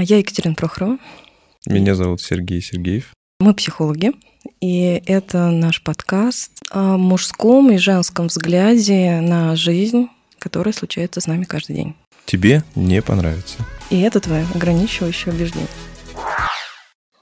[0.00, 0.96] А Я Екатерина Прохорова.
[1.66, 3.12] Меня зовут Сергей Сергеев.
[3.38, 4.12] Мы психологи,
[4.62, 11.44] и это наш подкаст о мужском и женском взгляде на жизнь, которая случается с нами
[11.44, 11.96] каждый день.
[12.24, 13.58] Тебе не понравится.
[13.90, 15.68] И это твое ограничивающее убеждение.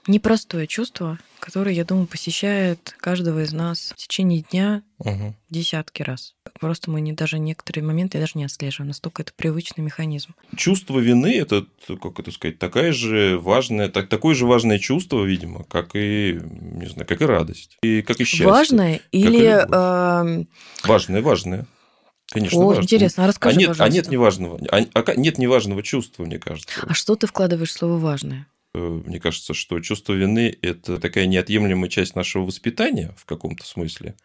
[0.07, 5.35] Непростое чувство, которое, я думаю, посещает каждого из нас в течение дня Угу.
[5.49, 6.33] десятки раз.
[6.59, 10.35] Просто мы не, даже некоторые моменты даже не отслеживаем, настолько это привычный механизм.
[10.55, 11.65] Чувство вины– это,
[12.01, 16.87] как это сказать, такая же важная, так, такое же важное чувство, видимо, как и, не
[16.87, 17.77] знаю, как и радость.
[17.81, 18.47] И как и счастье.
[18.47, 19.65] Важное или...
[19.71, 20.49] эм,
[20.83, 21.65] Важное, важное.
[22.31, 22.83] Конечно, О, важное.
[22.83, 23.95] интересно, а расскажи, а нет, а пожалуйста.
[23.95, 26.69] нет неважного, а, а нет неважного чувства, мне кажется.
[26.87, 28.47] А что ты вкладываешь в слово «важное»?
[28.75, 34.15] Э, Мне кажется, что чувство вины– это такая неотъемлемая часть нашего воспитания в каком-то смысле.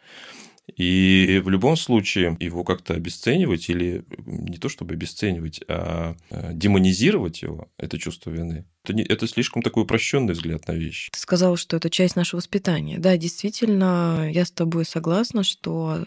[0.76, 7.42] И в любом случае его как-то обесценивать или не то чтобы обесценивать, а э, демонизировать
[7.42, 11.10] его, это чувство вины, это, не- это слишком такой упрощенный взгляд на вещи.
[11.12, 12.98] Ты сказала, что это часть нашего воспитания.
[12.98, 16.02] Да, действительно, я с тобой согласна, что,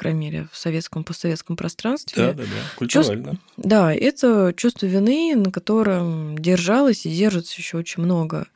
[0.00, 2.44] крайней мере, в советском, постсоветском пространстве, да, да.
[2.76, 3.38] Культурально.
[3.58, 8.46] да, это чувство вины, на котором держалось и держится еще очень много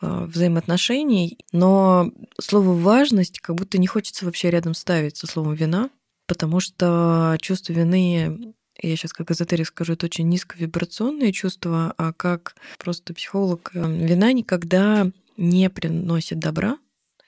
[0.00, 5.90] взаимоотношений, но слово важность как будто не хочется вообще рядом ставить со словом вина,
[6.26, 12.54] потому что чувство вины я сейчас как эзотерик скажу, это очень низковибрационное чувство, а как
[12.78, 16.78] просто психолог, э, вина никогда не приносит добра,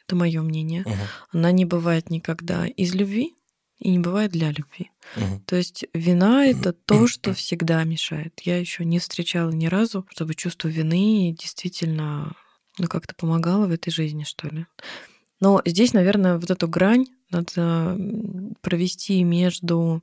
[0.06, 0.82] это мое мнение.
[0.82, 0.96] Мгм,
[1.32, 3.34] Она не бывает никогда из любви
[3.78, 4.90] и не бывает для любви.
[5.16, 5.40] мгм.
[5.46, 8.40] То есть вина это то, что всегда мешает.
[8.44, 12.36] Я еще не встречала ни разу, чтобы чувство вины действительно
[12.78, 14.66] ну, как-то помогало в этой жизни, что ли.
[15.40, 17.96] Но здесь, наверное, вот эту грань надо
[18.60, 20.02] провести между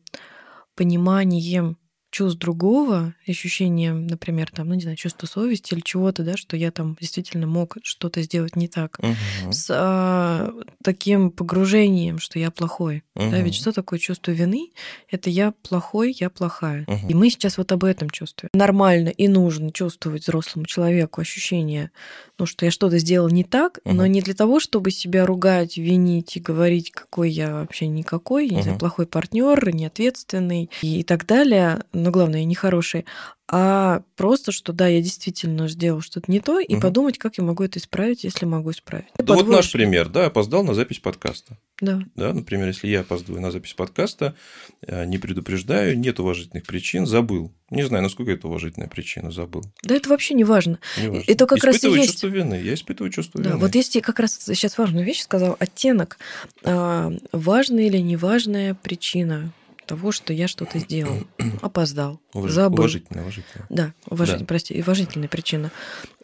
[0.76, 1.78] пониманием
[2.10, 6.72] чувств другого, ощущением, например, там, ну, не знаю, чувство совести или чего-то, да, что я
[6.72, 9.52] там действительно мог что-то сделать не так, Мгм.
[9.52, 10.54] с а,
[10.84, 13.04] таким погружением, что я плохой.
[13.16, 13.44] Да, Мгм.
[13.44, 14.72] ведь что такое чувство вины?
[15.12, 16.86] Это я плохой, я плохая.
[16.88, 17.10] Мгм.
[17.10, 18.50] И мы сейчас вот об этом чувствуем.
[18.54, 21.92] Нормально и нужно чувствовать взрослому человеку ощущение,
[22.40, 24.12] ну, что я что-то сделал не так, но Мгм.
[24.12, 28.64] не для того, чтобы себя ругать, винить и говорить, какой я вообще никакой, я не
[28.64, 33.06] знаю, плохой партнер, неответственный и так далее, но главное, нехороший,
[33.50, 36.82] а просто, что да, я действительно сделал что-то не то, и Мгм.
[36.82, 39.08] подумать, как я могу это исправить, если могу исправить.
[39.18, 41.58] Да вот наш пример, да, опоздал на запись подкаста.
[41.80, 42.02] Да.
[42.16, 44.36] Да, например, если я опаздываю на запись подкаста,
[44.82, 47.54] э, не предупреждаю, нет уважительных причин, забыл.
[47.70, 49.64] Не знаю, насколько это уважительная причина, забыл.
[49.84, 50.80] Да, это вообще не важно.
[51.02, 51.24] Неважно.
[51.28, 52.56] Это как раз и Испытываю есть- чувство вины.
[52.56, 53.60] Я испытываю чувство Да, вины.
[53.62, 56.18] вот если как раз сейчас важную вещь сказал, оттенок.
[56.64, 59.52] А, важная или неважная причина
[59.88, 61.18] того, что я что-то сделал.
[61.62, 62.80] Опоздал, Уваж- забыл.
[62.80, 63.68] Уважительная, уважительная.
[63.70, 64.46] Да, уважитель, Да.
[64.46, 65.72] прости, уважительная причина.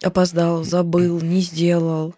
[0.03, 2.13] Опоздал, забыл, не сделал.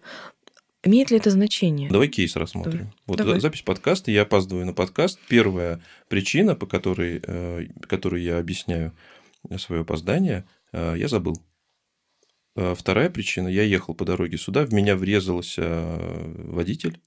[0.82, 1.88] Имеет ли это значение?
[1.90, 2.72] Давай кейс рассмотрим.
[2.78, 2.92] Давай.
[3.06, 3.34] Вот Давай.
[3.36, 5.18] за- запись подкаста, я опаздываю на подкаст.
[5.28, 8.92] Первая причина, по которой, э, которую я объясняю
[9.58, 11.36] свое опоздание, э, я забыл.
[12.54, 15.98] Э, Вторая причина, я ехал по дороге сюда, в меня врезался
[16.36, 17.00] водитель,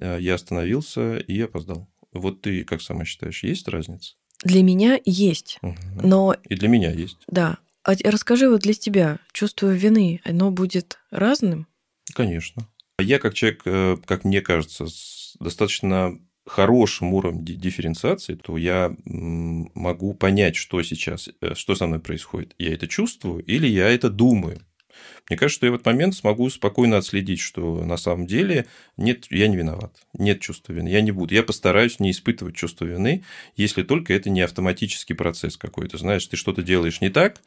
[0.00, 1.88] я остановился и опоздал.
[2.12, 4.14] Вот ты как сама считаешь, есть разница?
[4.42, 5.58] Для меня есть.
[5.62, 5.76] Мгм.
[6.02, 7.18] Но И для меня есть.
[7.28, 7.58] да.
[7.82, 11.66] А расскажи вот для тебя, чувство вины, оно будет разным?
[12.14, 12.68] Конечно.
[12.98, 18.94] Я как человек, э, как мне кажется, с достаточно хорошим уровнем ди- дифференциации, то я
[19.04, 22.54] могу понять, что сейчас, э, что со мной происходит.
[22.58, 24.60] Я это чувствую или я это думаю.
[25.30, 29.26] Мне кажется, что я в этот момент смогу спокойно отследить, что на самом деле нет,
[29.30, 31.32] я не виноват, нет чувства вины, я не буду.
[31.32, 33.22] Я постараюсь не испытывать чувство вины,
[33.56, 35.98] если только это не автоматический процесс какой-то.
[35.98, 37.40] Знаешь, ты что-то делаешь не так,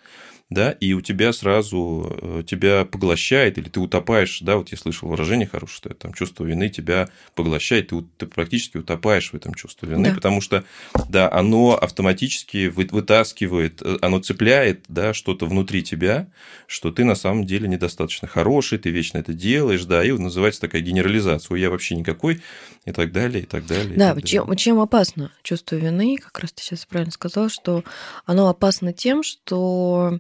[0.50, 5.10] да, и у тебя сразу э, тебя поглощает, или ты утопаешь, да, вот я слышал
[5.10, 9.54] выражение хорошее, что это там чувство вины тебя поглощает, ты, ты практически утопаешь в этом
[9.56, 10.16] чувстве вины, Да.
[10.16, 10.64] потому что,
[11.10, 16.28] да, оно автоматически вы- вытаскивает, э, оно цепляет, да, что-то внутри тебя,
[16.68, 20.82] что ты на самом деле недостаточно хороший, ты вечно это делаешь, да, и называется такая
[20.82, 22.42] генерализация, «Ой, я вообще никакой,
[22.86, 23.98] и так далее, и так далее.
[23.98, 24.58] Да, так чем, далее.
[24.60, 27.84] чем опасно чувство вины, как раз ты сейчас правильно сказал, что
[28.26, 30.20] оно опасно тем, что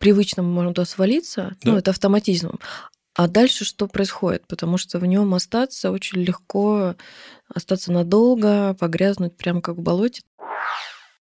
[0.00, 1.78] привычно можно туда свалиться, ну, Да.
[1.78, 2.58] это автоматизм.
[3.14, 4.46] А дальше что происходит?
[4.48, 6.96] Потому что в нем остаться очень легко,
[7.54, 10.22] остаться надолго, погрязнуть прямо как в болоте.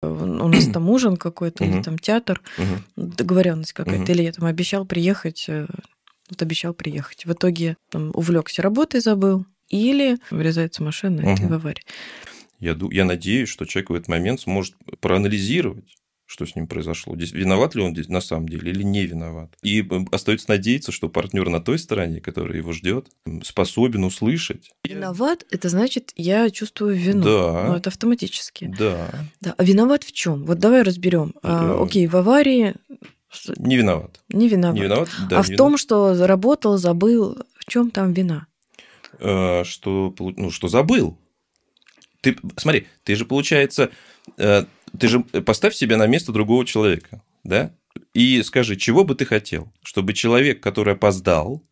[0.03, 2.43] У нас там ужин какой-то, или там театр,
[2.97, 5.67] договоренность какая-то, или я там обещал приехать, э,
[6.29, 7.25] вот обещал приехать.
[7.25, 11.83] В итоге там увлекся работой, забыл, или врезается машина, и ты в аварии.
[12.59, 17.15] Я, я надеюсь, что человек в этот момент сможет проанализировать, что с ним произошло.
[17.17, 19.55] Здесь виноват ли он здесь на самом деле или не виноват.
[19.63, 23.09] И остается надеяться, что партнер на той стороне, который его ждет,
[23.43, 24.71] способен услышать.
[24.85, 27.23] Виноват это значит, я чувствую вину.
[27.23, 27.65] Да.
[27.69, 28.73] Ну, это автоматически.
[28.79, 29.11] Да.
[29.41, 29.55] да.
[29.57, 30.45] А виноват в чем?
[30.45, 31.35] Вот давай разберем.
[31.43, 32.75] А, окей, в аварии
[33.59, 34.21] не виноват.
[34.29, 34.77] Не виноват.
[34.77, 35.57] Не виноват да, а в виноват.
[35.57, 38.47] том, что заработал, забыл, в чем там вина?
[39.19, 41.19] Э, что, ну, что забыл.
[42.21, 43.91] Ты, смотри, ты же, получается,
[44.39, 44.65] э,
[44.99, 47.73] ты же поставь себя на место другого человека, да?
[48.13, 49.73] И скажи, чего бы ты хотел?
[49.83, 51.63] Чтобы человек, который опоздал,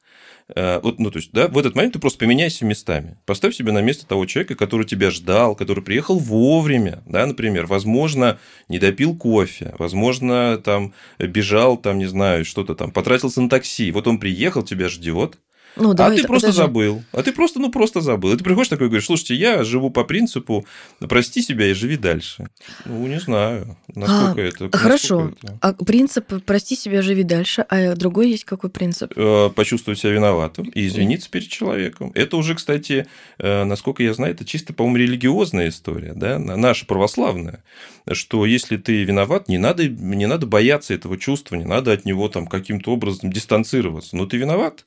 [0.55, 3.17] э, вот, ну, то есть, да, в этот момент ты просто поменяйся местами.
[3.27, 8.39] Поставь себя на место того человека, который тебя ждал, который приехал вовремя, да, например, возможно,
[8.69, 13.91] не допил кофе, возможно, там бежал, там, не знаю, что-то там, потратился на такси.
[13.93, 15.39] Вот он приехал, тебя ждет,
[15.77, 16.53] ну, а ты просто подожди.
[16.53, 17.03] забыл.
[17.13, 18.33] А ты просто, ну, просто забыл.
[18.33, 20.67] И ты приходишь такой и говоришь, слушайте, я живу по принципу
[21.01, 22.49] прости себя и живи дальше.
[22.85, 24.77] Ну, не знаю, насколько а, это...
[24.77, 25.21] Хорошо.
[25.21, 25.59] Насколько это...
[25.61, 29.13] А принцип прости себя, живи дальше, а другой есть какой принцип?
[29.17, 32.13] Э, почувствовать себя виноватым и извиниться перед человеком.
[32.15, 33.07] Это уже, кстати,
[33.39, 37.63] э, насколько я знаю, это чисто, по-моему, религиозная история, да, наша православная,
[38.11, 42.29] что если ты виноват, не надо, не надо бояться этого чувства, не надо от него
[42.29, 44.17] там каким-то образом дистанцироваться.
[44.17, 44.85] Но ты виноват,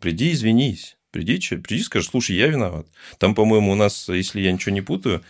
[0.00, 0.96] приди извинись.
[1.10, 2.86] Приди, приди, скажи, слушай, я виноват.
[3.18, 5.22] Там, по-моему, у нас, если я ничего не путаю,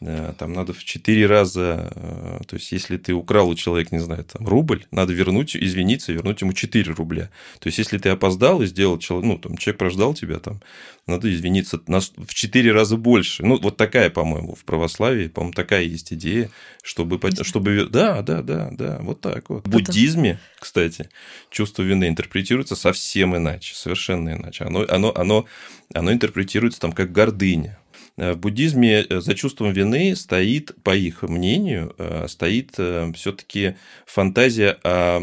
[0.00, 4.24] там надо в четыре раза, э, то есть, если ты украл у человека, не знаю,
[4.24, 7.30] там, рубль, надо вернуть, извиниться, вернуть ему 4 рубля.
[7.58, 10.60] То есть, если ты опоздал и сделал, ну, там, человек прождал тебя, там,
[11.06, 13.44] надо извиниться в 4 раза больше.
[13.44, 16.48] Ну, вот такая, по-моему, в православии, по-моему, такая есть идея,
[16.84, 17.18] чтобы...
[17.42, 17.88] чтобы...
[17.90, 19.66] Да, да, да, да, вот так вот.
[19.66, 21.08] В буддизме, кстати,
[21.50, 24.64] чувство вины интерпретируется совсем иначе, совершенно иначе.
[24.64, 25.46] Оно, оно, оно,
[25.92, 27.78] оно интерпретируется там как гордыня.
[28.18, 33.76] В буддизме э, за чувством вины стоит, по их мнению, э, стоит э, все-таки
[34.06, 35.20] фантазия о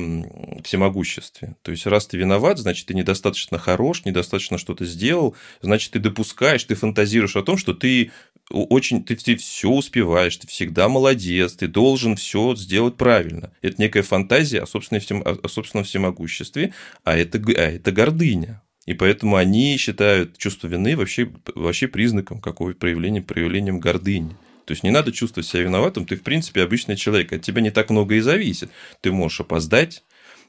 [0.63, 1.57] всемогуществе.
[1.62, 6.63] То есть, раз ты виноват, значит, ты недостаточно хорош, недостаточно что-то сделал, значит, ты допускаешь,
[6.63, 8.12] ты фантазируешь о том, что ты
[8.50, 13.51] очень, ты, ты все успеваешь, ты всегда молодец, ты должен все сделать правильно.
[13.62, 18.62] Это некая фантазия о собственном, всем, о собственном всемогуществе, а это, а это гордыня.
[18.86, 24.36] И поэтому они считают чувство вины вообще, вообще признаком какого проявления, проявлением гордыни.
[24.66, 27.72] То есть не надо чувствовать себя виноватым, ты в принципе обычный человек, от тебя не
[27.72, 28.70] так много и зависит.
[29.02, 30.04] Ты можешь опоздать,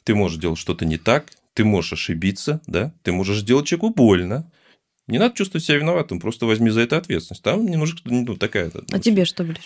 [0.05, 4.51] ты можешь делать что-то не так, ты можешь ошибиться, да, ты можешь сделать человеку больно.
[5.07, 7.43] Не надо чувствовать себя виноватым, просто возьми за это ответственность.
[7.43, 8.73] Там немножко ну, такая.
[8.91, 9.61] А тебе что ближе?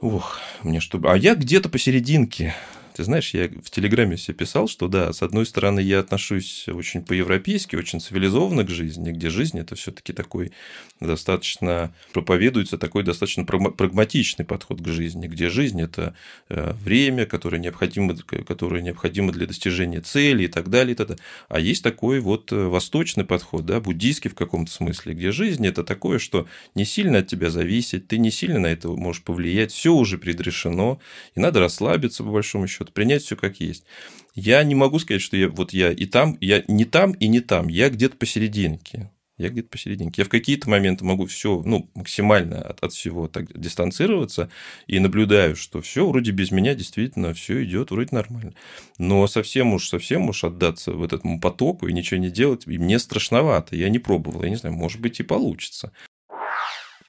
[0.00, 1.00] Ох, мне что...
[1.04, 2.54] А я где-то посерединке.
[2.94, 7.02] Ты знаешь, я в Телеграме себе писал, что да, с одной стороны, я отношусь очень
[7.02, 10.52] по-европейски, очень цивилизованно к жизни, где жизнь это все-таки такой
[11.00, 16.14] достаточно проповедуется такой достаточно прагматичный подход к жизни, где жизнь это
[16.48, 21.22] э, время, которое необходимо, которое необходимо для достижения цели и так далее, и так далее.
[21.48, 25.82] А есть такой вот э, восточный подход, да, буддийский в каком-то смысле, где жизнь это
[25.82, 26.46] такое, что
[26.76, 31.00] не сильно от тебя зависит, ты не сильно на это можешь повлиять, все уже предрешено,
[31.34, 33.84] и надо расслабиться по большому счету что-то, принять все как есть.
[34.34, 37.40] Я не могу сказать, что я вот я и там, я не там и не
[37.40, 39.10] там, я где-то посерединке.
[39.36, 40.22] Я где-то посерединке.
[40.22, 44.48] Я в какие-то моменты могу все, ну, максимально от, от всего так дистанцироваться
[44.86, 48.54] и наблюдаю, что все вроде без меня действительно все идет вроде нормально.
[48.98, 53.00] Но совсем уж, совсем уж отдаться в этому потоку и ничего не делать, и мне
[53.00, 53.74] страшновато.
[53.74, 55.92] Я не пробовал, я не знаю, может быть и получится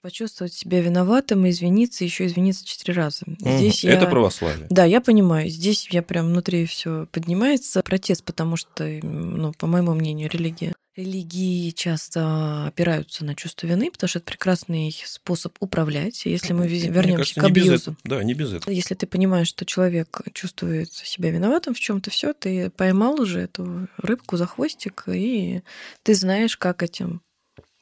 [0.05, 3.25] почувствовать себя виноватым и извиниться, еще извиниться четыре раза.
[3.39, 3.93] Здесь mm, я...
[3.95, 4.67] Это православие.
[4.69, 5.49] Да, я понимаю.
[5.49, 11.71] Здесь я прям внутри все поднимается протест, потому что, ну, по моему мнению, религия Религии
[11.71, 16.23] часто опираются на чувство вины, потому что это прекрасный способ управлять.
[16.25, 17.97] Если мы вернемся кажется, к абьюзу.
[18.05, 18.71] Да, не без этого.
[18.71, 23.89] Если ты понимаешь, что человек чувствует себя виноватым в чем-то, все, ты поймал уже эту
[23.97, 25.63] рыбку за хвостик, и
[26.03, 27.21] ты знаешь, как этим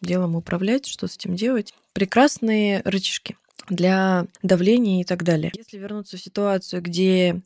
[0.03, 1.73] делом управлять, что с этим делать.
[1.93, 3.37] Прекрасные рычажки
[3.69, 5.51] для давления и так далее.
[5.55, 7.41] Если вернуться в ситуацию, где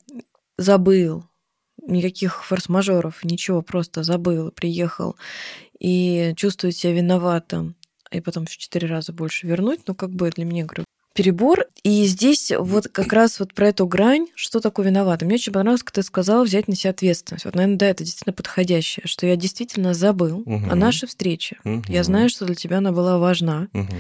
[0.58, 1.26] забыл,
[1.86, 5.16] никаких форс-мажоров, ничего, просто забыл, приехал
[5.80, 7.76] и чувствует себя виноватым,
[8.12, 10.86] и потом в четыре раза больше вернуть, ну, как бы для меня, говорю,
[11.18, 11.66] перебор.
[11.84, 15.22] И здесь вот как раз вот про эту грань, что такое виноват.
[15.24, 17.46] Мне очень понравилось, как ты сказала, взять на себя ответственность.
[17.46, 20.70] Вот, наверное, да, это действительно подходящее, что я действительно забыл угу.
[20.70, 21.58] о нашей встрече.
[21.64, 21.86] Угу.
[21.88, 23.68] Я знаю, что для тебя она была важна.
[23.74, 23.94] Угу.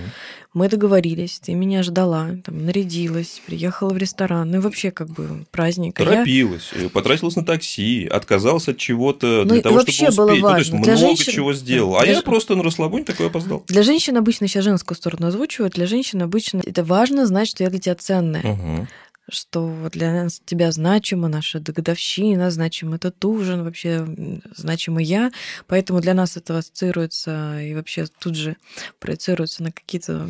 [0.53, 4.51] Мы договорились, ты меня ждала, там, нарядилась, приехала в ресторан.
[4.51, 5.95] Ну и вообще как бы праздник.
[5.95, 6.89] Торопилась, я...
[6.89, 10.17] потратилась на такси, отказалась от чего-то для ну, того, чтобы успеть.
[10.17, 10.47] Было важно.
[10.47, 11.33] Ну, то есть для много женщин...
[11.33, 11.97] чего сделал.
[11.97, 12.13] А для...
[12.13, 13.63] я просто на расслабоне такой опоздал.
[13.67, 17.69] Для женщин обычно, сейчас женскую сторону озвучивают, для женщин обычно это важно знать, что я
[17.69, 18.43] для тебя ценная.
[18.43, 18.87] Угу.
[19.29, 24.07] что для нас тебя значима наша годовщина, значим этот ужин, вообще
[24.55, 25.31] значима я,
[25.67, 28.55] поэтому для нас это ассоциируется и вообще тут же
[28.99, 30.29] проецируется на какие-то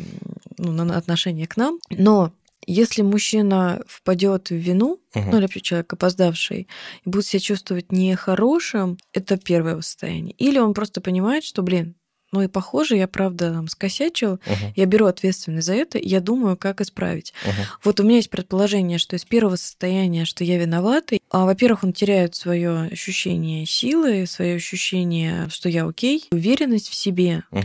[0.58, 1.78] ну, на отношения к нам.
[1.90, 2.32] Но
[2.66, 5.24] если мужчина впадет в вину, угу.
[5.30, 6.68] ну или вообще человек опоздавший,
[7.04, 10.34] и будет себя чувствовать нехорошим, это первое состояние.
[10.34, 11.94] Или он просто понимает, что, блин,
[12.32, 14.72] ну и похоже, я правда скосячил, uh-huh.
[14.76, 17.32] я беру ответственность за это, и я думаю, как исправить.
[17.44, 17.52] Uh-huh.
[17.84, 21.92] Вот у меня есть предположение, что из первого состояния, что я виноватый, а, во-первых, он
[21.92, 27.44] теряет свое ощущение силы, свое ощущение, что я окей, уверенность в себе.
[27.50, 27.64] Uh-huh.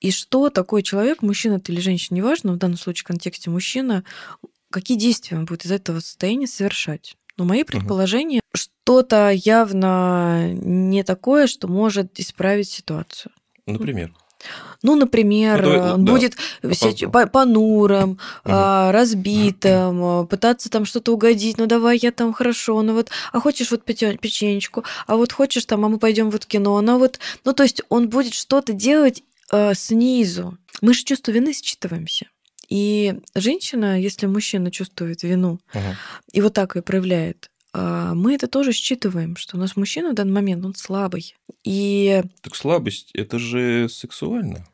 [0.00, 4.04] И что такой человек, мужчина ты или женщина, неважно, в данном случае в контексте мужчина,
[4.70, 7.16] какие действия он будет из этого состояния совершать?
[7.36, 8.58] Но мои предположения, угу.
[8.58, 13.32] что-то явно не такое, что может исправить ситуацию.
[13.66, 14.12] Например?
[14.82, 16.12] Ну, например, ну, давай, он да.
[16.12, 16.36] будет
[17.12, 18.20] по понурым, угу.
[18.44, 21.58] разбитым, а, пытаться там что-то угодить.
[21.58, 25.84] Ну, давай я там хорошо, ну вот, а хочешь вот печенечку, а вот хочешь там,
[25.84, 29.24] а мы пойдем вот в кино, ну вот, ну то есть он будет что-то делать
[29.50, 30.56] э, снизу.
[30.82, 32.26] Мы же чувство вины считываемся.
[32.68, 35.96] И женщина, если мужчина чувствует вину угу.
[36.32, 37.50] и вот так ее проявляет,
[38.14, 41.34] мы это тоже считываем, что у нас мужчина в данный момент, он слабый.
[41.64, 42.22] И...
[42.42, 44.66] Так слабость, это же сексуально.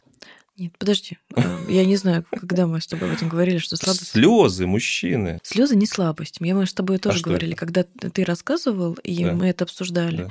[0.59, 1.19] Нет, подожди.
[1.35, 4.09] А, я не знаю, когда мы с тобой об этом говорили, что слабость...
[4.09, 5.41] Слезы мужчины.
[5.43, 6.37] Слезы не слабость.
[6.41, 9.33] Я, мы с тобой тоже а говорили, когда ты рассказывал, и да.
[9.33, 10.25] мы это обсуждали.
[10.25, 10.29] Да.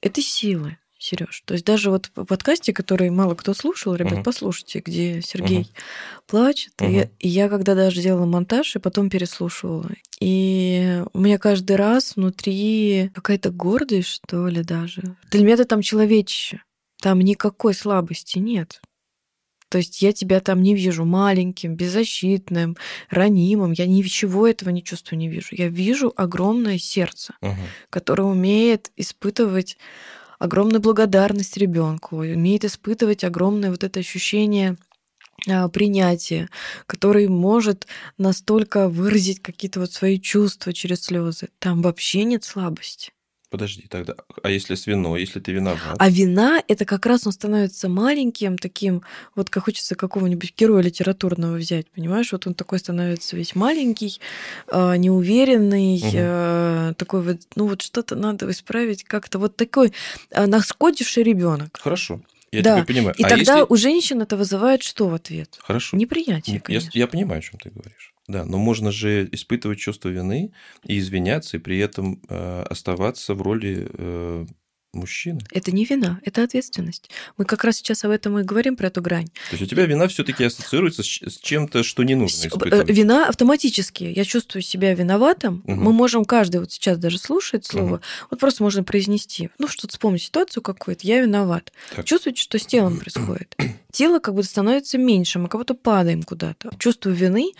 [0.00, 0.78] Это силы.
[1.06, 1.42] Сереж.
[1.44, 4.24] То есть даже вот в подкасте, который мало кто слушал, ребят, uh-huh.
[4.24, 6.22] послушайте, где Сергей uh-huh.
[6.26, 6.72] плачет.
[6.78, 6.90] Uh-huh.
[6.90, 9.88] И, я, и я когда даже делала монтаж и потом переслушивала.
[10.20, 15.16] И у меня каждый раз внутри какая-то гордость, что ли, даже.
[15.30, 16.62] Для меня это там человечище.
[17.00, 18.80] Там никакой слабости нет.
[19.68, 22.76] То есть я тебя там не вижу маленьким, беззащитным,
[23.10, 23.72] ранимым.
[23.72, 25.48] Я ничего этого не чувствую, не вижу.
[25.52, 27.54] Я вижу огромное сердце, uh-huh.
[27.90, 29.76] которое умеет испытывать
[30.38, 34.76] огромную благодарность ребенку, умеет испытывать огромное вот это ощущение
[35.48, 36.48] а, принятия,
[36.86, 37.86] который может
[38.18, 41.48] настолько выразить какие-то вот свои чувства через слезы.
[41.58, 43.12] Там вообще нет слабости.
[43.48, 45.96] Подожди, тогда, а если с виной, если ты виноват?
[45.98, 49.02] А вина это как раз он становится маленьким, таким,
[49.36, 52.32] вот как хочется какого-нибудь героя литературного взять, понимаешь?
[52.32, 54.20] Вот он такой становится весь маленький,
[54.66, 56.94] а, неуверенный, угу.
[56.96, 59.92] такой вот, ну вот что-то надо исправить, как-то вот такой
[60.32, 61.78] а, нашкодивший ребенок.
[61.80, 62.20] Хорошо.
[62.50, 62.76] Я да.
[62.76, 63.14] тебя понимаю.
[63.16, 63.72] И а тогда если...
[63.72, 65.56] у женщин это вызывает что в ответ?
[65.60, 65.96] Хорошо.
[65.96, 68.15] Неприятие, Я, я понимаю, о чем ты говоришь.
[68.28, 70.52] Да, но можно же испытывать чувство вины
[70.84, 74.46] и извиняться, и при этом э, оставаться в роли э,
[74.96, 75.40] мужчины.
[75.52, 77.10] Это не вина, это ответственность.
[77.36, 79.26] Мы как раз сейчас об этом и говорим, про эту грань.
[79.26, 82.88] То есть у тебя вина все-таки ассоциируется с, с чем-то, что не нужно испытывать.
[82.88, 84.04] Вина автоматически.
[84.04, 85.62] Я чувствую себя виноватым.
[85.66, 85.74] Угу.
[85.74, 88.02] Мы можем каждый вот сейчас даже слушает слово, угу.
[88.30, 91.72] вот просто можно произнести, ну что-то вспомнить ситуацию какую-то, я виноват.
[91.94, 92.04] Так.
[92.04, 93.54] Чувствуете, что с телом происходит?
[93.92, 96.70] Тело как будто становится меньше, мы как будто падаем куда-то.
[96.78, 97.52] Чувство вины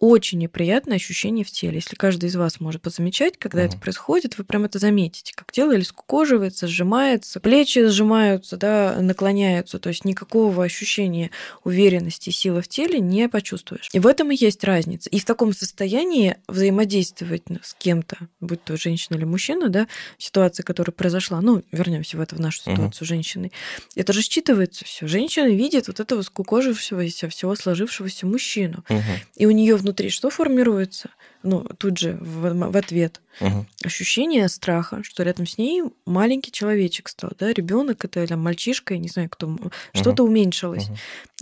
[0.00, 1.76] очень неприятное ощущение в теле.
[1.76, 3.66] Если каждый из вас может позамечать, когда uh-huh.
[3.66, 9.78] это происходит, вы прям это заметите, как тело или скукоживается, сжимается, плечи сжимаются, да, наклоняются,
[9.78, 11.30] то есть никакого ощущения
[11.64, 13.88] уверенности и силы в теле не почувствуешь.
[13.92, 15.10] И в этом и есть разница.
[15.10, 20.94] И в таком состоянии взаимодействовать с кем-то, будь то женщина или мужчина, да, ситуация, которая
[20.94, 23.08] произошла, ну, вернемся в это, в нашу ситуацию uh-huh.
[23.08, 23.52] женщины,
[23.94, 25.06] это же считывается все.
[25.06, 28.82] Женщина видит вот этого скукожившегося, всего сложившегося мужчину.
[28.88, 29.02] Uh-huh.
[29.36, 31.10] И у нее внутри внутри что формируется?
[31.42, 33.20] Ну, тут же в, в ответ.
[33.40, 33.66] Угу.
[33.84, 39.00] Ощущение страха, что рядом с ней маленький человечек стал, да, ребенок это или мальчишка, я
[39.00, 39.70] не знаю, кто, угу.
[39.92, 40.88] что-то уменьшилось.
[40.88, 40.96] Угу.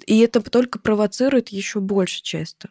[0.06, 2.70] И это только провоцирует еще больше часто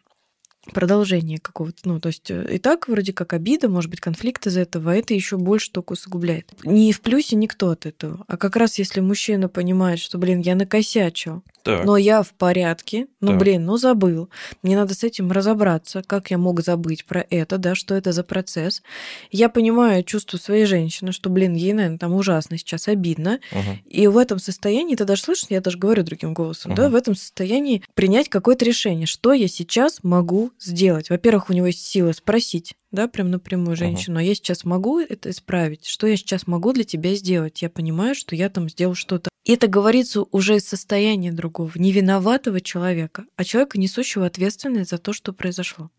[0.72, 4.56] продолжение какого-то, ну, то есть э, и так вроде как обида, может быть, конфликт из
[4.56, 6.52] этого, а это еще больше только усугубляет.
[6.64, 10.54] Не в плюсе никто от этого, а как раз если мужчина понимает, что, блин, я
[10.54, 11.84] накосячил, так.
[11.84, 13.38] но я в порядке, ну, так.
[13.38, 14.28] блин, ну, забыл,
[14.62, 18.24] мне надо с этим разобраться, как я мог забыть про это, да, что это за
[18.24, 18.82] процесс.
[19.30, 23.78] Я понимаю чувство своей женщины, что, блин, ей, наверное, там ужасно сейчас обидно, угу.
[23.86, 26.76] и в этом состоянии, ты даже слышишь, я даже говорю другим голосом, угу.
[26.76, 31.10] да, в этом состоянии принять какое-то решение, что я сейчас могу сделать.
[31.10, 34.22] Во-первых, у него есть сила спросить, да, прям напрямую женщину, uh-huh.
[34.22, 35.86] а я сейчас могу это исправить?
[35.86, 37.60] Что я сейчас могу для тебя сделать?
[37.62, 39.30] Я понимаю, что я там сделал что-то.
[39.44, 44.98] И это говорится уже из состояния другого, не виноватого человека, а человека, несущего ответственность за
[44.98, 45.90] то, что произошло.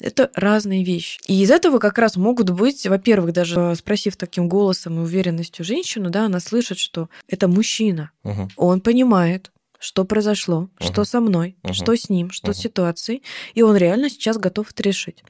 [0.00, 1.20] Это разные вещи.
[1.26, 6.10] И из этого как раз могут быть, во-первых, даже спросив таким голосом и уверенностью женщину,
[6.10, 8.10] да, она слышит, что это мужчина.
[8.24, 8.50] Угу.
[8.56, 10.92] Он понимает, что произошло, uh-huh.
[10.92, 11.72] что со мной, uh-huh.
[11.72, 12.54] что с ним, что uh-huh.
[12.54, 13.22] с ситуацией,
[13.54, 15.24] и он реально сейчас готов это решить.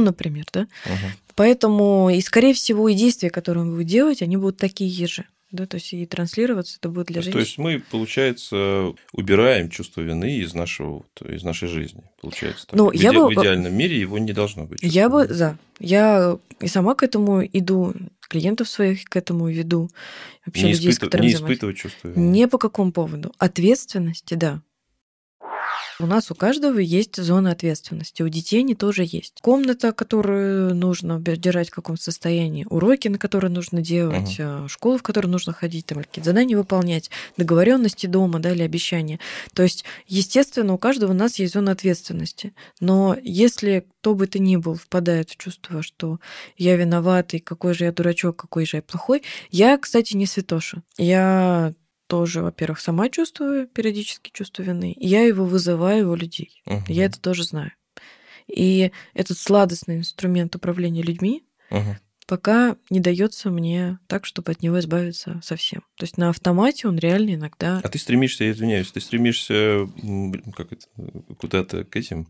[0.00, 0.62] Ну, например, да?
[0.84, 0.94] Угу.
[1.36, 5.24] Поэтому, и, скорее всего, и действия, которые он будет делать, они будут такие же.
[5.52, 7.32] Да, то есть и транслироваться это будет для женщин.
[7.32, 12.02] То есть мы, получается, убираем чувство вины из нашего из нашей жизни.
[12.20, 12.76] Получается, так.
[12.76, 13.18] Ну, в, я иде...
[13.18, 13.28] бы...
[13.28, 14.80] в идеальном мире его не должно быть.
[14.82, 15.56] Я бы, да.
[15.78, 17.94] Я и сама к этому иду,
[18.28, 19.88] клиентов своих к этому веду.
[20.44, 21.20] Вообще не, людей, испытыв...
[21.20, 22.26] не испытывать чувство вины.
[22.28, 23.32] Не по какому поводу.
[23.38, 24.60] Ответственности, да.
[25.98, 28.22] У нас у каждого есть зона ответственности.
[28.22, 29.40] У детей они тоже есть.
[29.40, 34.68] Комната, которую нужно держать в каком состоянии, уроки, на которые нужно делать, uh-huh.
[34.68, 39.20] школу, в которую нужно ходить, там, какие-то задания выполнять, договоренности дома, да, или обещания.
[39.54, 42.52] То есть, естественно, у каждого у нас есть зона ответственности.
[42.80, 46.20] Но если кто бы ты ни был впадает в чувство, что
[46.56, 50.82] я виноватый, какой же я дурачок, какой же я плохой, я, кстати, не святоша.
[50.98, 51.74] Я
[52.06, 56.62] тоже, во-первых, сама чувствую периодически чувство вины, я его вызываю у людей.
[56.66, 56.84] Угу.
[56.88, 57.72] Я это тоже знаю.
[58.46, 61.96] И этот сладостный инструмент управления людьми угу.
[62.26, 65.82] пока не дается мне так, чтобы от него избавиться совсем.
[65.96, 67.80] То есть на автомате он реально иногда.
[67.82, 69.88] А ты стремишься, я извиняюсь, ты стремишься
[70.54, 70.86] как это,
[71.38, 72.28] куда-то к этим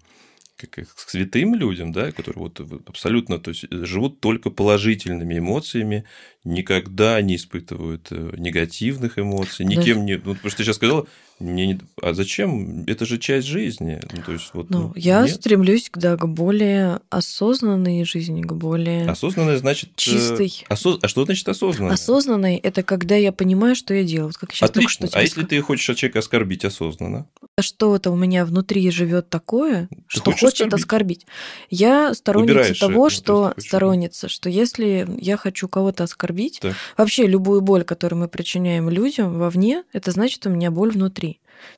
[0.56, 6.04] как к святым людям, да, которые вот абсолютно то есть, живут только положительными эмоциями,
[6.44, 10.04] никогда не испытывают э, негативных эмоций, никем да.
[10.04, 10.14] не...
[10.14, 11.06] Ну, потому что ты сейчас сказала,
[11.38, 11.80] мне не...
[12.00, 12.84] А зачем?
[12.86, 14.00] Это же часть жизни.
[14.10, 15.34] Ну, то есть, вот, ну, ну, я нет.
[15.34, 19.06] стремлюсь да, к более осознанной жизни, к более...
[19.08, 19.90] Осознанной значит...
[19.90, 20.64] Э, чистой.
[20.68, 20.98] Осоз...
[21.02, 21.92] А что значит осознанной?
[21.92, 24.28] Осознанной– это когда я понимаю, что я делаю.
[24.28, 25.08] Вот как сейчас Отлично.
[25.08, 27.26] Что а если ты хочешь человека оскорбить осознанно?
[27.60, 30.74] Что-то у меня внутри живет такое, ты что хочет оскорбить.
[30.74, 31.26] оскорбить.
[31.68, 36.74] Я сторонница Убираешь того, это, что сторонница, что если я хочу кого-то оскорбить, так.
[36.96, 41.25] вообще любую боль, которую мы причиняем людям вовне, это значит, у меня боль внутри.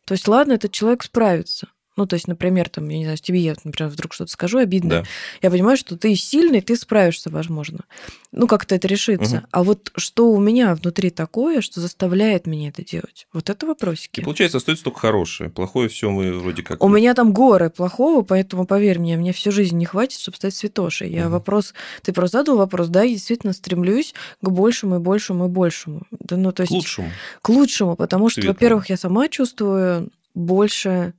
[0.05, 1.69] То есть, ладно, этот человек справится.
[1.99, 4.91] Ну, то есть, например, там, я не знаю, тебе я, например, вдруг что-то скажу обидно,
[4.91, 5.05] да.
[5.43, 7.81] я понимаю, что ты сильный, ты справишься, возможно.
[8.31, 9.39] Ну, как-то это решится.
[9.39, 9.47] Угу.
[9.51, 13.27] А вот что у меня внутри такое, что заставляет меня это делать?
[13.33, 14.21] Вот это вопросики.
[14.21, 15.51] И получается, остается только хорошее.
[15.51, 16.85] Плохое все мы вроде как...
[16.85, 20.55] У меня там горы плохого, поэтому, поверь мне, мне всю жизнь не хватит, чтобы стать
[20.55, 21.11] святошей.
[21.11, 21.33] Я угу.
[21.33, 21.75] вопрос...
[22.05, 26.03] Ты просто задал вопрос, да, я действительно стремлюсь к большему и большему и большему.
[26.13, 26.71] Да, ну, то есть...
[26.71, 27.11] К лучшему.
[27.43, 31.15] К лучшему, потому что, во-первых, я сама чувствую больше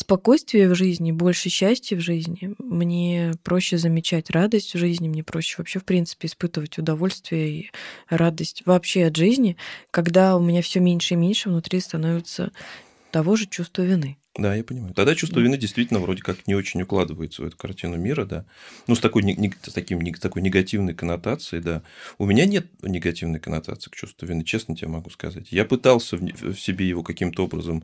[0.00, 2.54] спокойствие в жизни, больше счастья в жизни.
[2.58, 7.70] Мне проще замечать радость в жизни, мне проще вообще, в принципе, испытывать удовольствие и
[8.08, 9.56] радость вообще от жизни,
[9.90, 12.50] когда у меня все меньше и меньше внутри становится
[13.10, 14.16] того же чувства вины.
[14.38, 14.94] Да, я понимаю.
[14.94, 18.44] Тогда чувство вины действительно вроде как не очень укладывается в эту картину мира, да.
[18.86, 21.82] Ну, с такой, не, с таким, с такой негативной коннотацией, да.
[22.16, 25.48] У меня нет негативной коннотации к чувству вины, честно тебе могу сказать.
[25.50, 27.82] Я пытался в, в себе его каким-то образом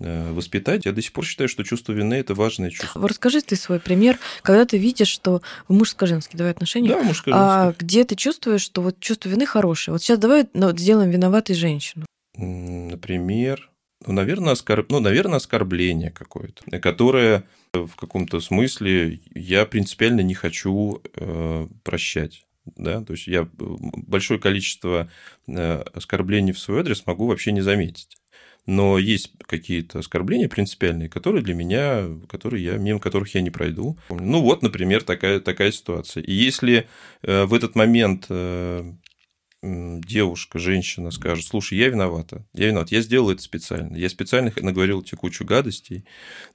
[0.00, 0.86] воспитать.
[0.86, 3.06] Я до сих пор считаю, что чувство вины– это важное чувство.
[3.06, 7.74] Расскажи ты свой пример, когда ты видишь, что в мужско-женские давай отношения, да, мужско а
[7.78, 9.92] где ты чувствуешь, что вот чувство вины хорошее.
[9.92, 12.06] Вот сейчас давай ну, сделаем виноватой женщину.
[12.36, 13.70] Например,
[14.06, 14.90] ну, наверное, оскорб...
[14.90, 22.46] ну, наверное, оскорбление какое-то, которое в каком-то смысле я принципиально не хочу э, прощать.
[22.64, 23.02] Да?
[23.02, 25.10] То есть я большое количество
[25.46, 28.16] э, оскорблений в свой адрес могу вообще не заметить
[28.70, 33.98] но есть какие-то оскорбления принципиальные, которые для меня, которые я, мимо которых я не пройду.
[34.08, 36.22] Ну вот, например, такая, такая ситуация.
[36.22, 36.86] И если
[37.22, 38.92] э, в этот момент э,
[39.62, 45.02] девушка, женщина скажет, слушай, я виновата, я виноват, я сделал это специально, я специально наговорил
[45.02, 46.04] тебе кучу гадостей,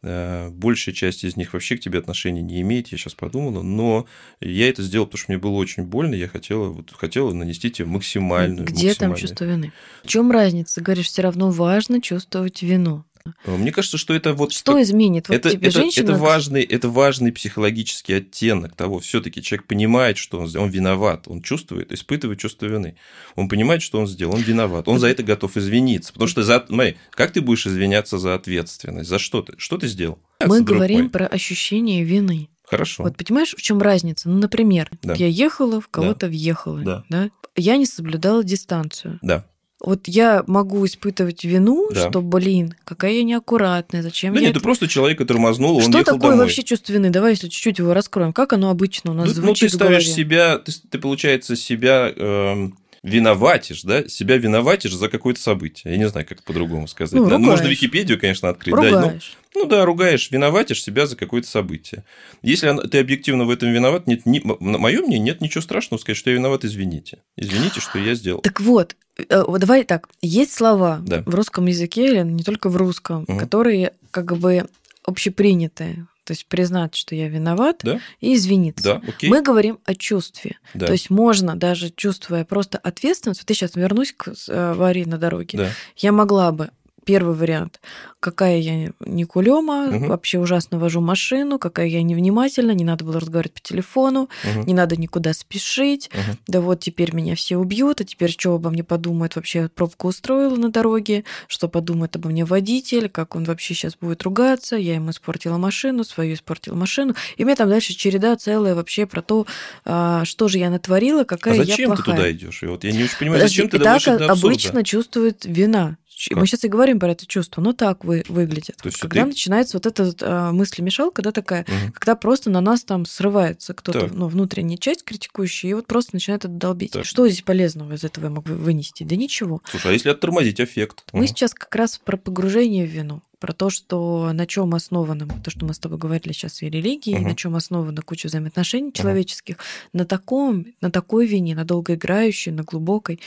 [0.02, 4.08] э, большая часть из них вообще к тебе отношения не имеет, я сейчас подумала, но
[4.40, 7.88] я это сделал, потому что мне было очень больно, я хотела, вот, хотела нанести тебе
[7.88, 8.98] максимальную Где максимальную...
[8.98, 9.74] там чувство вины?
[10.04, 10.76] В чем разница?
[10.76, 13.06] Ты говоришь, все равно важно чувствовать вину.
[13.46, 14.52] Э, мне кажется, что это вот...
[14.52, 15.30] Что изменит?
[15.30, 16.04] Вот это, тебе это, женщина...
[16.04, 21.28] это, важный, это важный психологический оттенок того, все таки человек понимает, что он, он виноват,
[21.28, 22.96] он чувствует, испытывает чувство вины.
[23.36, 26.14] Он понимает, что он сделал, он виноват, он за это готов извиниться.
[26.14, 29.10] Потому что, за, смотри, как ты будешь извиняться за ответственность?
[29.10, 29.54] За что ты?
[29.58, 30.20] Что ты сделал?
[30.46, 31.10] Мы говорим мой.
[31.10, 32.50] про ощущение вины.
[32.64, 33.04] Хорошо.
[33.04, 34.28] Вот понимаешь, в чем разница?
[34.28, 35.14] Ну, например, да.
[35.14, 36.28] я ехала, в кого-то да.
[36.28, 37.04] въехала, да.
[37.10, 37.30] да?
[37.56, 39.20] Я не соблюдала дистанцию.
[39.22, 39.46] Да
[39.84, 42.10] вот я могу испытывать вину, да.
[42.10, 44.48] что, блин, какая я неаккуратная, зачем да я...
[44.48, 44.60] нет, это...
[44.60, 46.38] ты просто человека тормознул, он Что такое домой.
[46.38, 47.10] вообще чувство вины?
[47.10, 48.34] Давай, если чуть-чуть его раскроем.
[48.34, 52.12] Как оно обычно у нас ну, звучит Ну, ты ставишь себя, ты, ты, получается, себя...
[52.16, 52.70] Э,
[53.06, 55.94] виноватишь, да, себя виноватишь за какое-то событие.
[55.94, 57.14] Я не знаю, как по-другому сказать.
[57.14, 58.74] Ну, да, можно Википедию, конечно, открыть.
[58.74, 58.94] Ругаешь.
[58.94, 62.04] Да, ну, ну да, ругаешь, виноватишь себя за какое-то событие.
[62.42, 66.18] Если ты объективно в этом виноват, нет, не, на мое мнение, нет ничего страшного сказать,
[66.18, 67.20] что я виноват, извините.
[67.38, 68.42] Извините, что я сделал.
[68.42, 68.96] Так вот,
[69.30, 71.24] давай так, есть слова да.
[71.26, 73.38] в русском языке, или не только в русском, угу.
[73.38, 74.68] которые как бы
[75.06, 78.00] общепринятые То есть признать, что я виноват, Да?
[78.20, 78.84] и извиниться.
[78.84, 79.30] Да, окей.
[79.30, 80.58] Мы говорим о чувстве.
[80.74, 80.88] Да.
[80.88, 85.18] То есть можно, даже чувствуя просто ответственность, вот я сейчас вернусь к э, аварии на
[85.18, 85.70] дороге, Да.
[85.98, 86.72] я могла бы
[87.06, 87.80] Первый вариант.
[88.20, 90.08] Какая я не кулема, Мгм.
[90.08, 94.66] вообще ужасно вожу машину, какая я невнимательна, не надо было разговаривать по телефону, Мгм.
[94.66, 96.10] не надо никуда спешить.
[96.12, 96.38] Мгм.
[96.48, 100.56] Да вот теперь меня все убьют, а теперь что обо мне подумают, вообще пробку устроила
[100.56, 105.12] на дороге, что подумает обо мне водитель, как он вообще сейчас будет ругаться, я ему
[105.12, 107.14] испортила машину, свою испортила машину.
[107.38, 109.46] И у меня там дальше череда целая вообще про то,
[109.86, 112.16] а, что же я натворила, какая А я зачем ты плохая.
[112.16, 112.64] туда идешь?
[112.64, 114.48] И вот я не очень понимаю, Подожди, зачем ты доводишь так это до абсурда?
[114.56, 115.98] обычно чувствует вина.
[116.34, 118.78] Мы сейчас и говорим про это чувство, но так вы, выглядит.
[118.78, 121.92] То есть когда ты- начинается вот эта а, мысль-мешалка, да, такая, Мгм.
[121.94, 124.12] когда просто на нас там срывается кто-то, Так.
[124.14, 126.92] ну, внутренняя часть критикующая, и вот просто начинает это долбить.
[126.92, 127.06] Так.
[127.06, 129.04] Что здесь полезного из этого я могу вынести?
[129.04, 129.62] Да ничего.
[129.70, 131.04] Слушай, а если оттормозить эффект?
[131.14, 131.28] Мы Мгм.
[131.28, 135.66] сейчас как раз про погружение в вину, про то, что на чем основано, то, что
[135.66, 137.24] мы с тобой говорили сейчас и религии, Мгм.
[137.30, 139.58] на чем основана куча взаимоотношений человеческих,
[139.94, 143.20] на таком, на такой вине, на долгоиграющей, на глубокой.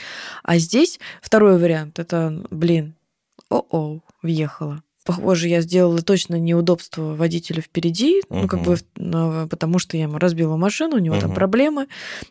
[0.43, 2.95] А здесь второй вариант, это, блин,
[3.49, 4.83] о-о, въехала.
[5.05, 8.77] Похоже, я сделала точно неудобство водителю впереди, ну, как бы,
[9.47, 11.35] потому что я ему разбила машину, у него там Мгм.
[11.35, 11.87] проблемы,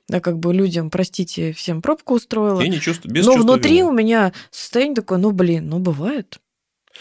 [0.07, 2.61] да, как бы людям, простите, всем пробку устроила.
[2.61, 3.89] И не чувств- без Но внутри вины.
[3.89, 6.39] у меня состояние такое, ну блин, ну бывает.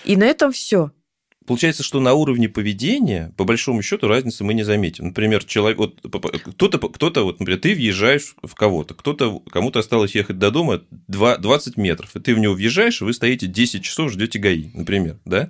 [0.05, 0.91] И на этом все.
[1.47, 5.05] Получается, что на уровне поведения, по большому счету, разницы мы не заметим.
[5.05, 10.37] Например, человек, вот, кто-то, кто-то, вот, например, ты въезжаешь в кого-то, кто-то, кому-то осталось ехать
[10.37, 14.11] до дома два- 20 метров, и ты в него въезжаешь, и вы стоите 10 часов,
[14.11, 15.49] ждете ГАИ, например, да?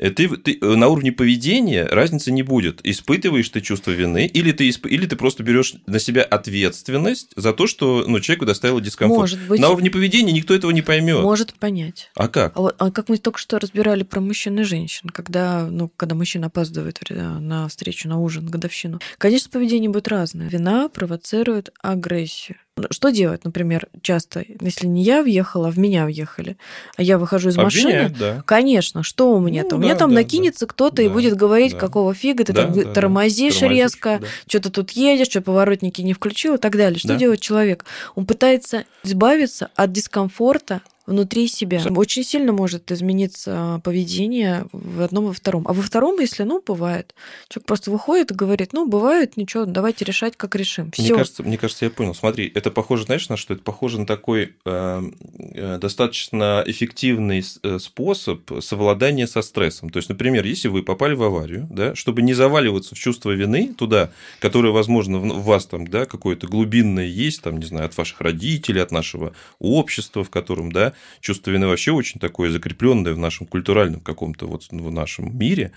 [0.00, 2.80] Э, Ты, ты- э, на уровне поведения разницы не будет.
[2.84, 7.52] Испытываешь ты чувство вины, или ты, исп- или ты просто берешь на себя ответственность за
[7.52, 9.20] то, что ну, человеку доставило дискомфорт.
[9.20, 11.20] Может быть, На уровне поведения никто этого не поймет.
[11.22, 12.10] может понять.
[12.14, 12.56] А как?
[12.56, 16.14] А, вот- а как мы только что разбирали про мужчин и женщин, когда, ну, когда
[16.14, 19.00] мужчина опаздывает э, на встречу, на ужин, годовщину.
[19.18, 20.48] Конечно, поведение будет разное.
[20.48, 22.56] Вина провоцирует агрессию.
[22.90, 26.56] Что делать, например, часто, если не я въехала, а в меня въехали,
[26.96, 28.42] а я выхожу из машины, Обвиняют, да.
[28.46, 29.80] Конечно, что у меня Ну, там?
[29.80, 31.78] да, Мне там да, накинется кто-то и Да, будет говорить, да.
[31.78, 32.92] какого фига ты Да, так да, да.
[32.94, 34.26] тормозишь Тормозишь, резко, да.
[34.46, 36.98] что ты тут едешь, что поворотники не включил и так далее.
[36.98, 37.16] Что Да.
[37.16, 37.84] делает человек?
[38.14, 41.82] Он пытается избавиться от дискомфорта внутри себя.
[41.90, 45.66] Очень сильно может измениться поведение в одном и во втором.
[45.66, 47.14] А во втором, если, ну, бывает.
[47.48, 50.92] Человек просто выходит и говорит, ну, бывает, ничего, давайте решать, как решим.
[50.96, 52.14] Мне кажется, мне кажется, я понял.
[52.14, 53.54] Смотри, это похоже, знаешь, на что?
[53.54, 55.02] Это похоже на такой э,
[55.54, 59.90] э, достаточно эффективный э, способ совладания со стрессом.
[59.90, 63.74] То есть, например, если вы попали в аварию, да, чтобы не заваливаться в чувство вины
[63.76, 68.20] туда, которое, возможно, в вас там, да, какое-то глубинное есть, там, не знаю, от ваших
[68.20, 70.89] родителей, от нашего общества, в котором, да,
[71.20, 75.72] чувство вины вообще очень такое закрепленное в нашем культуральном каком-то вот в нашем мире.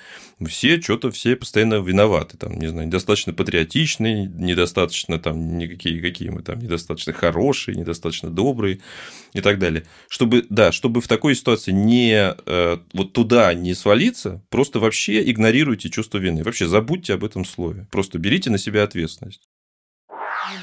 [0.45, 6.41] Все что-то все постоянно виноваты, там, не знаю, недостаточно патриотичные, недостаточно там никакие, какие мы
[6.41, 8.79] там, недостаточно хорошие, недостаточно добрые
[9.33, 9.85] и так далее.
[10.07, 15.89] Чтобы, да, чтобы в такой ситуации не э, вот туда не свалиться, просто вообще игнорируйте
[15.89, 16.43] чувство вины.
[16.43, 17.87] Вообще забудьте об этом слове.
[17.91, 19.41] Просто берите на себя ответственность.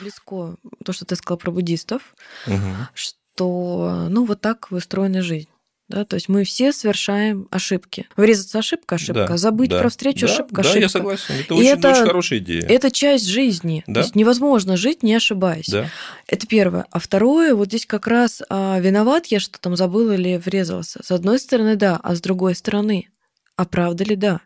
[0.01, 2.15] Близко то, что ты сказал про буддистов,
[2.47, 2.89] Мгм.
[2.95, 5.49] что, ну, вот так выстроена жизнь.
[5.89, 8.07] Да, то есть мы все совершаем ошибки.
[8.17, 9.27] Врезаться ошибка, ошибка.
[9.27, 10.79] Да, Забыть да, про встречу да, ошибка, да, ошибка.
[10.79, 11.35] я согласен.
[11.41, 12.63] Это И очень, это- очень хорошая идея.
[12.69, 13.83] Это часть жизни.
[13.89, 13.95] Да.
[13.95, 15.67] То есть невозможно жить, не ошибаясь.
[15.67, 15.89] Да.
[16.29, 16.87] Это первое.
[16.93, 21.01] А второе, вот здесь как раз а, виноват я, что там забыл или врезался.
[21.03, 23.09] С одной стороны, да, а с другой стороны,
[23.57, 24.43] а правда ли да?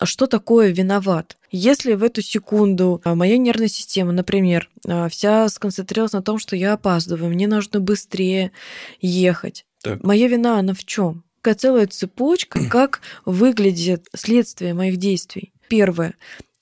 [0.00, 1.36] А что такое виноват?
[1.50, 6.56] Если в эту секунду а, моя нервная система, например, а, вся сконцентрировалась на том, что
[6.56, 8.50] я опаздываю, мне нужно быстрее
[9.02, 9.66] ехать.
[9.82, 10.02] Так.
[10.02, 11.22] Моя вина, она в чем?
[11.42, 15.52] Такая целая цепочка, как выглядит следствие моих действий.
[15.68, 16.14] Первое.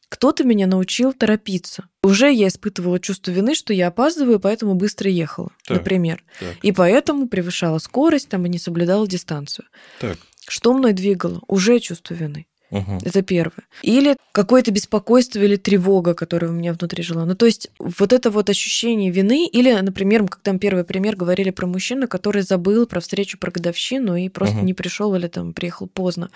[0.08, 1.84] Кто-то меня научил торопиться.
[2.02, 5.76] Уже я испытывала чувство вины, что я опаздываю, поэтому быстро ехала, Так.
[5.76, 6.24] например.
[6.40, 6.56] Так.
[6.62, 9.66] И поэтому превышала скорость там, и не соблюдала дистанцию.
[10.00, 10.18] Так.
[10.48, 11.40] Что мной двигало?
[11.46, 12.47] Уже чувство вины.
[12.70, 12.98] Мгм.
[13.02, 13.64] Это первое.
[13.82, 17.24] Или какое-то беспокойство или тревога, которая у меня внутри жила.
[17.24, 21.50] Ну, то есть вот это вот ощущение вины, или, например, как там первый пример говорили
[21.50, 24.66] про мужчину, который забыл про встречу, про годовщину и просто Мгм.
[24.66, 26.30] не пришел или там приехал поздно.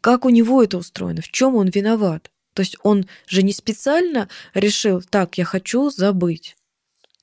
[0.00, 1.22] Как у него это устроено?
[1.22, 2.30] В чем он виноват?
[2.54, 6.56] То есть он же не специально решил, так, я хочу забыть.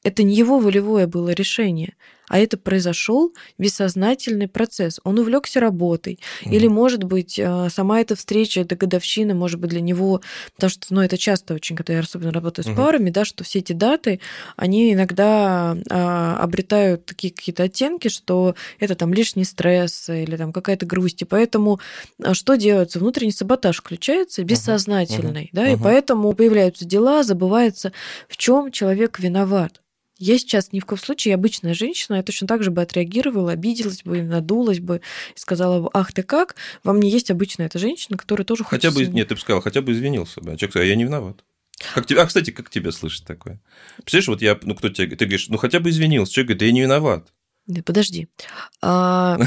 [0.03, 1.95] Это не его волевое было решение.
[2.29, 4.99] А это произошел бессознательный процесс.
[5.03, 6.19] Он увлекся работой.
[6.45, 6.51] Mm.
[6.51, 10.21] Или, может быть, э, сама эта встреча, эта годовщина, может быть, для него,
[10.55, 12.75] потому что, ну, это часто очень, когда я особенно работаю с mm-hmm.
[12.75, 14.21] парами, да, что все эти даты,
[14.55, 20.85] они иногда а, обретают такие какие-то оттенки, что это там лишний стресс или там какая-то
[20.85, 21.23] грусть.
[21.23, 21.79] И поэтому
[22.23, 22.99] а, что делается?
[22.99, 25.49] Внутренний саботаж включается, бессознательный, uh-huh.
[25.53, 25.73] да, uh-huh.
[25.73, 27.91] и поэтому появляются дела, забывается,
[28.27, 29.81] в чем человек виноват.
[30.19, 33.53] Я сейчас ни в коем случае, я обычная женщина, я точно так же бы отреагировала,
[33.53, 35.01] обиделась бы, надулась бы,
[35.33, 38.83] сказала бы, ах ты как, во мне есть обычная эта женщина, которая тоже хочет...
[38.83, 40.51] Хотя бы, нет, ты бы сказал, хотя бы извинился бы.
[40.51, 41.43] А человек сказал, я не виноват.
[41.95, 43.61] Как тебе, а, кстати, как тебя слышать такое?
[43.95, 46.33] Представляешь, вот я, ну, кто тебе, ты говоришь, ну, хотя бы извинился.
[46.33, 47.29] Человек говорит, да я не виноват.
[47.67, 48.27] Нет, подожди.
[48.81, 49.39] А,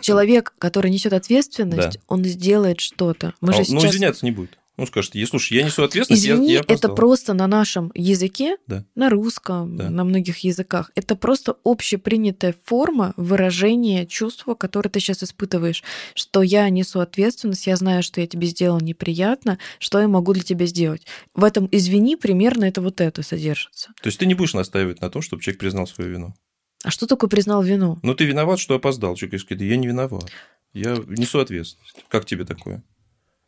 [0.00, 3.34] человек, который несет ответственность, он сделает что-то.
[3.40, 3.82] Мы же сейчас...
[3.82, 4.58] Ну, извиняться не будет.
[4.78, 8.86] Он скажет, слушай, я несу ответственность, Извини, я, я это просто на нашем языке, да.
[8.94, 9.90] на русском, да.
[9.90, 10.90] на многих языках.
[10.94, 17.76] Это просто общепринятая форма выражения чувства, которое ты сейчас испытываешь, что я несу ответственность, я
[17.76, 21.06] знаю, что я тебе сделал неприятно, что я могу для тебя сделать.
[21.34, 23.88] В этом «извини» примерно это вот это содержится.
[24.02, 26.34] То есть ты не будешь настаивать на том, чтобы человек признал свою вину?
[26.82, 27.98] А что такое признал вину?
[28.02, 29.14] Ну, ты виноват, что опоздал.
[29.16, 30.30] Человек говорит, я не виноват.
[30.72, 32.04] Я несу ответственность.
[32.08, 32.82] Как тебе такое?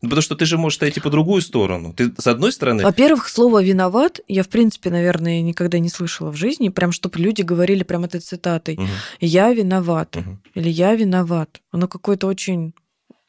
[0.04, 1.94] Ну, потому что ты же можешь отойти по другую сторону.
[1.94, 2.84] Ты с одной стороны...
[2.84, 7.42] Во-первых, слово «виноват» я, в принципе, наверное, никогда не слышала в жизни, прям чтобы люди
[7.42, 8.74] говорили прям этой цитатой.
[8.74, 8.86] Угу.
[9.20, 10.38] «Я виноват» угу.
[10.54, 11.62] или «я виноват».
[11.70, 12.74] Оно какое-то очень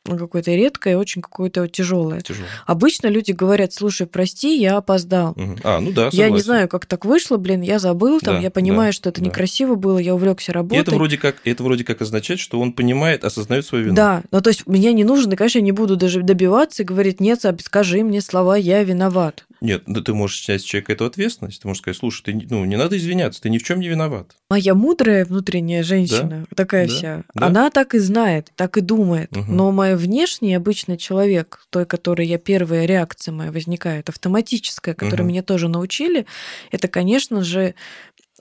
[0.06, 2.22] какое-то редкое, очень какое-то тяжелое.
[2.22, 2.50] Тяжелое.
[2.66, 5.32] Обычно люди говорят, слушай, прости, я опоздал.
[5.32, 5.58] Угу.
[5.64, 6.20] А, ну да, согласен.
[6.20, 9.10] Я не знаю, как так вышло, блин, я забыл, там, да, я понимаю, да, что
[9.10, 9.28] это да.
[9.28, 10.78] некрасиво было, я увлекся работой.
[10.78, 13.96] И это вроде как, это вроде как означает, что он понимает, осознает свою вину.
[13.96, 16.86] Да, ну то есть мне не нужно, и, конечно, я не буду даже добиваться и
[16.86, 19.46] говорить, нет, скажи мне слова, я виноват.
[19.62, 21.62] Нет, да ты можешь снять с человека эту ответственность.
[21.62, 24.36] Ты можешь сказать, слушай, ты ну, не надо извиняться, ты ни в чем не виноват.
[24.50, 26.56] Моя мудрая внутренняя женщина, да?
[26.56, 26.94] такая да?
[26.94, 27.48] вся, да?
[27.48, 29.36] она так и знает, так и думает.
[29.36, 29.52] Угу.
[29.52, 35.30] Но мой внешний обычный человек, той, который я первая реакция моя возникает, автоматическая, которую угу.
[35.32, 36.26] меня тоже научили,
[36.72, 37.76] это, конечно же,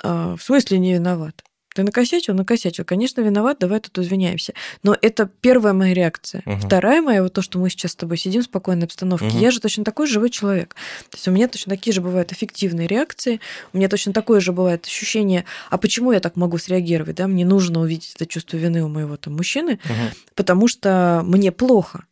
[0.03, 1.43] а, в смысле не виноват.
[1.75, 2.85] Ты накосячил, накосячил.
[2.85, 4.55] Конечно, виноват, давай тут извиняемся.
[4.85, 6.43] Но это первая моя реакция.
[6.47, 6.59] Угу.
[6.59, 9.27] Вторая моя, вот то, что мы сейчас с тобой сидим в спокойной обстановке.
[9.27, 9.39] Угу.
[9.39, 10.77] Я же точно такой живой человек.
[11.11, 13.41] То есть у меня точно такие же бывают эффективные реакции,
[13.73, 17.27] у меня точно такое же бывает ощущение, а почему я так могу среагировать, да?
[17.27, 20.17] Мне нужно увидеть это чувство вины у моего там мужчины, угу.
[20.37, 22.05] потому что мне плохо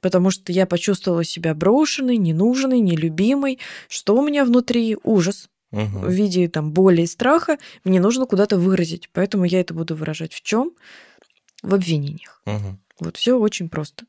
[0.00, 3.58] потому что я почувствовала себя брошенной, ненужной, нелюбимой.
[3.88, 4.96] Что у меня внутри?
[5.02, 5.98] Ужас угу.
[6.00, 9.08] в виде там боли и страха, мне нужно куда-то выразить.
[9.12, 10.72] Поэтому я это буду выражать в чем?
[11.62, 12.42] В обвинениях.
[12.46, 12.78] Угу.
[13.00, 14.04] Вот все очень просто.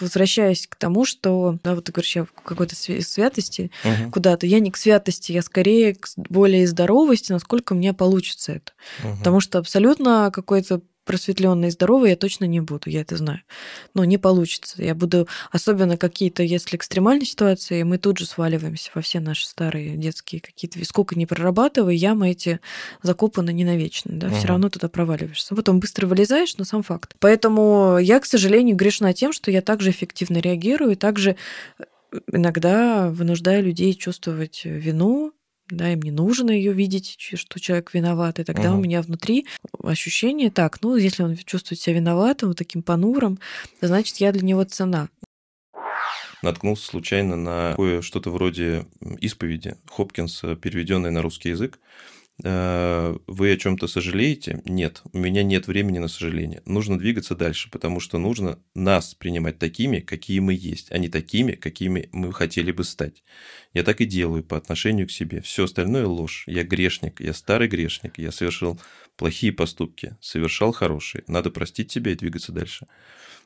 [0.00, 4.10] Возвращаясь к тому, что, да, вот ты говоришь, я в какой-то святости угу.
[4.10, 4.46] куда-то.
[4.46, 8.72] Я не к святости, я скорее к более здоровости, насколько меня получится это.
[9.04, 9.18] Угу.
[9.18, 13.42] Потому что абсолютно какой-то просветленной и здоровой я точно не буду, я это знаю.
[13.94, 14.82] Но не получится.
[14.82, 19.96] Я буду, особенно какие-то, если экстремальные ситуации, мы тут же сваливаемся во все наши старые
[19.96, 22.60] детские какие-то, сколько не прорабатывая, ямы эти
[23.02, 24.36] закопаны не навечно, да, угу.
[24.36, 25.54] все равно туда проваливаешься.
[25.54, 27.14] Потом быстро вылезаешь, но сам факт.
[27.20, 31.36] Поэтому я, к сожалению, грешна тем, что я также эффективно реагирую, и также
[31.78, 31.84] э,
[32.32, 35.32] иногда вынуждаю людей чувствовать вину,
[35.70, 38.78] да, им не нужно ее видеть, что человек виноват, и тогда угу.
[38.78, 39.46] у меня внутри
[39.82, 43.38] ощущение так, ну, если он чувствует себя виноватым, вот таким понуром,
[43.80, 45.08] значит, я для него цена.
[46.42, 48.86] Наткнулся случайно на что-то вроде
[49.20, 51.78] исповеди Хопкинса, переведенной на русский язык,
[52.42, 54.60] вы о чем-то сожалеете?
[54.64, 56.62] Нет, у меня нет времени на сожаление.
[56.66, 61.52] Нужно двигаться дальше, потому что нужно нас принимать такими, какие мы есть, а не такими,
[61.52, 63.22] какими мы хотели бы стать.
[63.72, 65.42] Я так и делаю по отношению к себе.
[65.42, 66.44] Все остальное ложь.
[66.48, 68.80] Я грешник, я старый грешник, я совершил
[69.16, 71.22] плохие поступки, совершал хорошие.
[71.28, 72.88] Надо простить себя и двигаться дальше.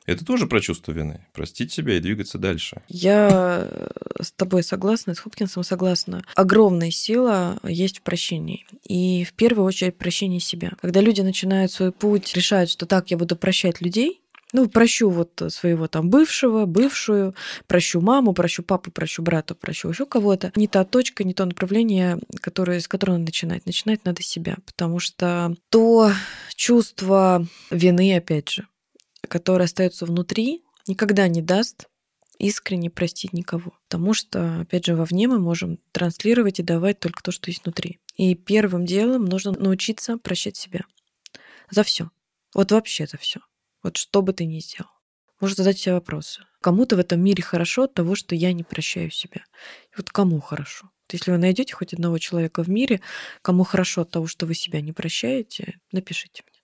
[0.05, 1.25] Это тоже про чувство вины.
[1.33, 2.81] Простить себя и двигаться дальше.
[2.87, 3.89] Я э,
[4.21, 6.23] с тобой согласна, с Хопкинсом согласна.
[6.35, 8.65] Огромная сила есть в прощении.
[8.87, 10.71] И в первую очередь прощение себя.
[10.81, 15.41] Когда люди начинают свой путь, решают, что так, я буду прощать людей, ну, прощу вот
[15.49, 17.35] своего там бывшего, бывшую,
[17.67, 20.51] прощу маму, прощу папу, прощу брата, прощу еще кого-то.
[20.55, 23.65] Не та точка, не то направление, которое, с которого надо начинать.
[23.65, 26.11] Начинать надо с себя, потому что то
[26.55, 28.67] чувство вины, опять же,
[29.27, 31.87] который остается внутри, никогда не даст
[32.37, 33.73] искренне простить никого.
[33.87, 37.99] Потому что, опять же, вовне мы можем транслировать и давать только то, что есть внутри.
[38.15, 40.81] И первым делом нужно научиться прощать себя.
[41.69, 42.09] За все.
[42.53, 43.41] Вот вообще за все.
[43.83, 44.89] Вот что бы ты ни сделал.
[45.39, 46.45] Можно задать себе вопросы.
[46.61, 49.43] Кому-то в этом мире хорошо от того, что я не прощаю себя.
[49.93, 50.89] И вот кому хорошо?
[51.11, 53.01] Если вы найдете хоть одного человека в мире,
[53.41, 56.58] кому хорошо от того, что вы себя не прощаете, напишите мне.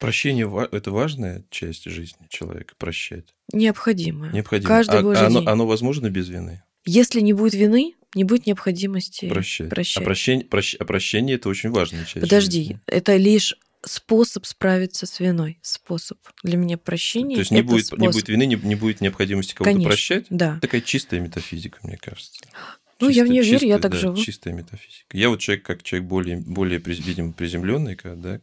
[0.00, 3.26] Прощение– это важная часть жизни человека, прощать.
[3.52, 4.28] Необходимо.
[4.32, 4.66] Необходимо.
[4.68, 5.48] Каждый а, божий оно, день.
[5.48, 6.62] оно возможно без вины?
[6.86, 9.68] Если не будет вины, не будет необходимости Прощать.
[9.68, 10.02] прощать.
[10.02, 12.80] А, прощение, прощ- а прощение– это очень важная часть Подожди, жизни.
[12.86, 15.58] это лишь способ справиться с виной.
[15.60, 16.18] Способ.
[16.42, 18.12] Для меня прощение То есть не будет, не способ.
[18.14, 19.88] будет вины, не, не будет необходимости кого-то Конечно.
[19.90, 20.26] прощать?
[20.30, 20.58] Да.
[20.62, 22.32] Такая чистая метафизика, мне кажется.
[23.00, 24.16] Ну, я в Чисто- нее верю, я так да, живу.
[24.16, 25.16] Чистая метафизика.
[25.16, 28.40] Я вот человек, как человек более, более видимо, приземленный, да,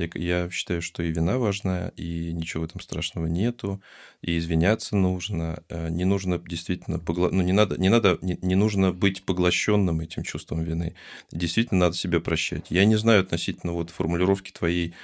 [0.00, 3.82] я, я считаю, что и вина важна, и ничего в этом страшного нету,
[4.22, 5.62] и извиняться нужно.
[5.68, 10.00] э, Не нужно действительно, погла- ну, не надо, не надо, не, не нужно быть поглощенным
[10.00, 10.94] этим чувством вины.
[11.32, 12.66] Действительно, надо себя прощать.
[12.70, 14.94] Я не знаю относительно вот формулировки твоей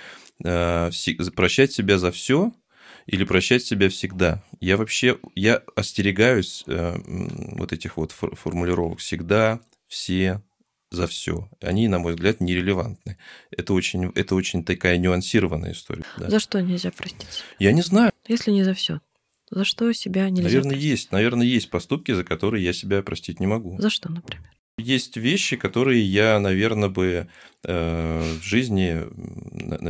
[0.44, 0.90] э,
[1.34, 2.52] прощать себя за все,
[3.06, 4.42] или прощать себя всегда.
[4.60, 10.42] Я вообще, я остерегаюсь э, вот этих вот фор- формулировок всегда, все,
[10.90, 11.48] за все.
[11.60, 13.16] Они, на мой взгляд, нерелевантны.
[13.50, 16.04] Это очень, это очень такая нюансированная история.
[16.18, 16.30] да.
[16.30, 17.42] За что нельзя простить?
[17.58, 18.12] Я не знаю.
[18.28, 19.00] Если не за все.
[19.50, 20.90] За что себя нельзя наверное, простить?
[20.90, 21.12] есть.
[21.12, 23.80] Наверное, есть поступки, за которые я себя простить не могу.
[23.80, 24.42] За что, например?
[24.78, 27.28] Есть вещи, которые я, наверное, бы
[27.64, 29.04] э, в жизни,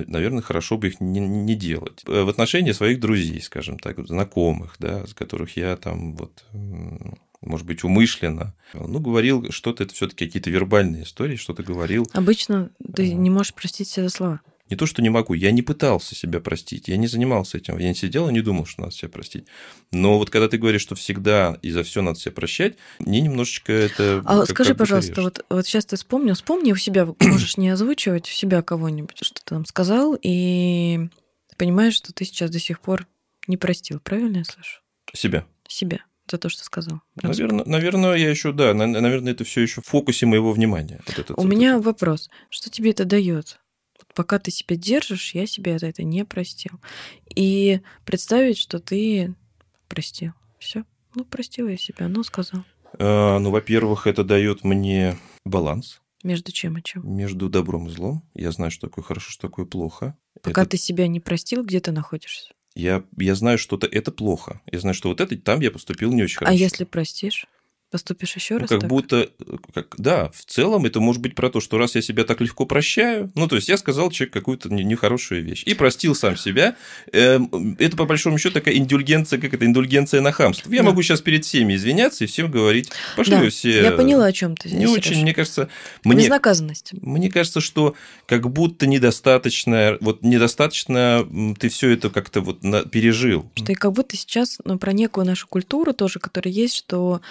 [0.07, 2.03] наверное, хорошо бы их не, не делать.
[2.07, 6.45] Э, В отношении своих друзей, скажем так, знакомых, да, с которых я там вот,
[7.41, 12.07] может быть, умышленно, ну, говорил что-то, это все-таки какие-то вербальные истории, что-то говорил.
[12.13, 14.41] Обычно ты не можешь простить себя за слова.
[14.69, 17.89] Не то, что не могу, я не пытался себя простить, я не занимался этим, я
[17.89, 19.47] не сидел и не думал, что надо себя простить.
[19.93, 23.73] Но вот когда ты говоришь, что всегда и за все надо себя прощать, мне немножечко
[23.73, 24.23] это...
[24.25, 25.25] А как- скажи, как пожалуйста, режет.
[25.25, 29.35] вот, вот сейчас ты вспомнил, вспомни у себя, можешь не озвучивать у себя кого-нибудь, что
[29.35, 31.11] ты там сказал, и
[31.57, 33.07] понимаешь, что ты сейчас до сих пор
[33.47, 34.81] не простил, правильно я слышу?
[35.15, 35.47] Себя.
[35.69, 37.01] Себя за то, что сказал.
[37.23, 41.01] Наверное, наверное, я еще, да, на- наверное, это все еще в фокусе моего внимания.
[41.07, 41.85] Вот этот У вот меня этот.
[41.87, 42.31] вопрос.
[42.51, 43.61] Что тебе это дает?
[44.15, 46.73] Пока ты себя держишь, я себя за это не простил.
[47.35, 49.35] И представить, что ты
[49.89, 50.33] простил.
[50.59, 50.85] Все.
[51.15, 52.65] Ну, простил я себя, ну, сказал.
[52.99, 57.03] А, ну, во-первых, это дает мне баланс Между чем и чем.
[57.07, 58.23] между добром и злом.
[58.35, 60.17] Я знаю, что такое хорошо, что такое плохо.
[60.43, 62.53] Пока Это- ты себя не простил, где ты находишься?
[62.77, 64.61] Я, я знаю, что это, плохо.
[64.71, 66.57] Я знаю, что вот это там я поступил не очень А хорошо.
[66.59, 67.47] если простишь,
[67.97, 68.91] поступишь еще Ну, раз как так?
[68.91, 72.25] будто, э, как, да, в целом это может быть про то, что раз я себя
[72.25, 76.15] так легко прощаю, ну, то есть я сказал человеку какую-то не- нехорошую вещь и простил
[76.15, 76.77] сам себя,
[77.13, 80.71] эм, это по большому счету такая индульгенция, как это, индульгенция на хамство.
[80.71, 80.91] Я Да.
[80.91, 83.83] могу сейчас перед всеми извиняться и всем говорить, пошли Да, все...
[83.83, 84.79] Я поняла, о чем ты здесь.
[84.79, 85.71] Не очень, мне кажется,
[86.05, 86.91] мне, Безнаказанность.
[87.01, 87.95] мне кажется, что
[88.27, 91.27] как будто недостаточно, вот недостаточно
[91.59, 93.51] ты все это как-то вот пережил.
[93.55, 97.23] Что и как будто сейчас ну, про некую нашу культуру тоже, которая есть, что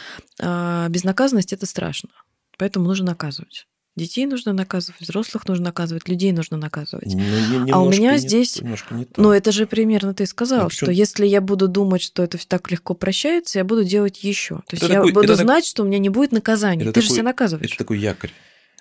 [0.55, 2.09] а, безнаказанность это страшно.
[2.57, 3.67] Поэтому нужно наказывать.
[3.97, 7.13] Детей нужно наказывать, взрослых нужно наказывать, людей нужно наказывать.
[7.13, 9.17] Ну, не- А у меня не- здесь- не так.
[9.17, 12.69] Но это же примерно ты сказал, Ну, что если я буду думать, что это так
[12.71, 14.55] легко прощается, я буду делать еще.
[14.67, 16.83] То есть Это я такой- буду это так- знать, что у меня не будет наказания.
[16.83, 17.69] это Ты же такой- себя наказываешь.
[17.69, 18.31] Это такой якорь.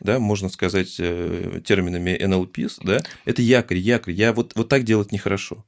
[0.01, 4.15] Да, можно сказать э, терминами NLP, да, это якорь, якорь.
[4.15, 5.65] Я вот, вот так делать нехорошо.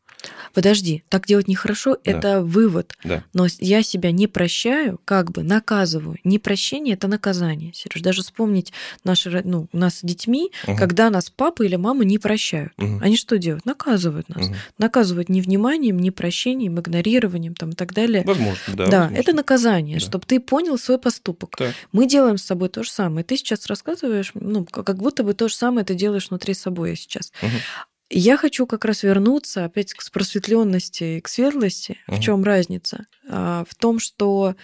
[0.55, 2.11] Подожди, так делать нехорошо, Да.
[2.11, 2.95] это вывод.
[3.05, 3.25] Да.
[3.33, 6.19] Но я себя не прощаю, как бы наказываю.
[6.25, 7.73] Непрощение это наказание.
[7.75, 8.73] Сереж, даже вспомнить
[9.05, 10.77] наши, ну, у нас с детьми, Мгм.
[10.77, 12.73] когда нас папа или мама не прощают.
[12.77, 13.01] Мгм.
[13.03, 13.67] Они что делают?
[13.67, 14.47] Наказывают нас.
[14.49, 14.57] Мгм.
[14.79, 18.23] Наказывают невниманием, непрощением, игнорированием там, и так далее.
[18.25, 18.87] Возможно, да.
[18.87, 19.17] Да, возможно.
[19.21, 20.05] это наказание, Да.
[20.05, 21.57] чтобы ты понял свой поступок.
[21.57, 21.75] Так.
[21.93, 23.25] Мы делаем с собой то же самое.
[23.25, 27.33] Ты сейчас рассказываешь, ну, как будто бы то же самое ты делаешь внутри собой сейчас.
[27.43, 27.51] Мгм.
[28.09, 31.99] Я хочу как раз вернуться опять к просветленности и к светлости.
[32.07, 32.17] Мгм.
[32.17, 33.07] В чем разница?
[33.29, 34.55] А, В том, что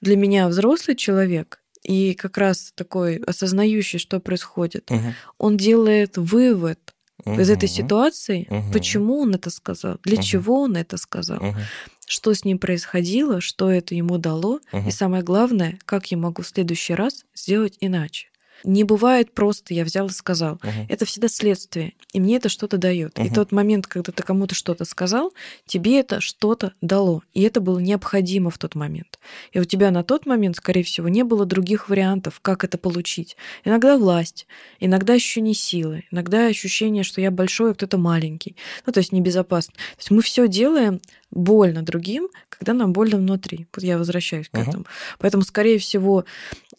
[0.00, 5.14] для меня взрослый человек и как раз такой осознающий, что происходит, Мгм.
[5.38, 6.78] он делает вывод
[7.26, 8.72] из этой ситуации, Мгм.
[8.72, 10.22] почему он это сказал, для Мгм.
[10.22, 11.56] чего он это сказал, Мгм.
[12.06, 14.88] что с ним происходило, что это ему дало, Мгм.
[14.88, 18.28] и самое главное, как я могу в следующий раз сделать иначе.
[18.64, 20.58] Не бывает просто я взял и сказал.
[20.62, 20.86] Мгм.
[20.88, 23.18] Это всегда следствие, и мне это что-то дает.
[23.18, 23.34] И Мгм.
[23.34, 25.32] тот момент, когда ты кому-то что-то сказал,
[25.66, 29.18] тебе это что-то дало, и это было необходимо в тот момент.
[29.52, 33.36] И у тебя на тот момент, скорее всего, не было других вариантов, как это получить.
[33.64, 34.46] Иногда власть,
[34.80, 38.56] иногда ощущение силы, иногда ощущение, что я большой, а кто-то маленький.
[38.86, 39.74] Ну, то есть небезопасно.
[39.74, 41.00] То есть мы все делаем
[41.34, 43.66] больно другим, когда нам больно внутри.
[43.74, 44.68] Вот я возвращаюсь к Мгм.
[44.68, 44.84] этому.
[45.18, 46.24] Поэтому, скорее всего,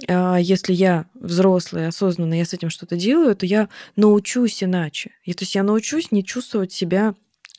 [0.07, 5.11] а, если я взрослый, осознанно, я с этим что-то делаю, то я научусь иначе.
[5.23, 7.15] И, то есть я научусь не чувствовать себя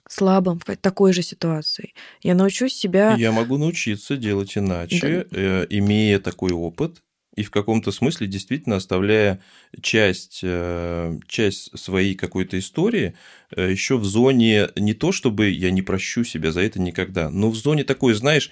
[0.08, 1.92] слабым в такой же ситуации.
[2.22, 3.14] Я научусь себя...
[3.14, 7.02] Я могу научиться делать иначе, э, имея такой опыт,
[7.36, 9.40] и в каком-то смысле действительно оставляя
[9.82, 13.14] часть, э, часть своей какой-то истории
[13.54, 17.50] э, еще в зоне не то, чтобы я не прощу себя за это никогда, но
[17.50, 18.50] в зоне такой, знаешь,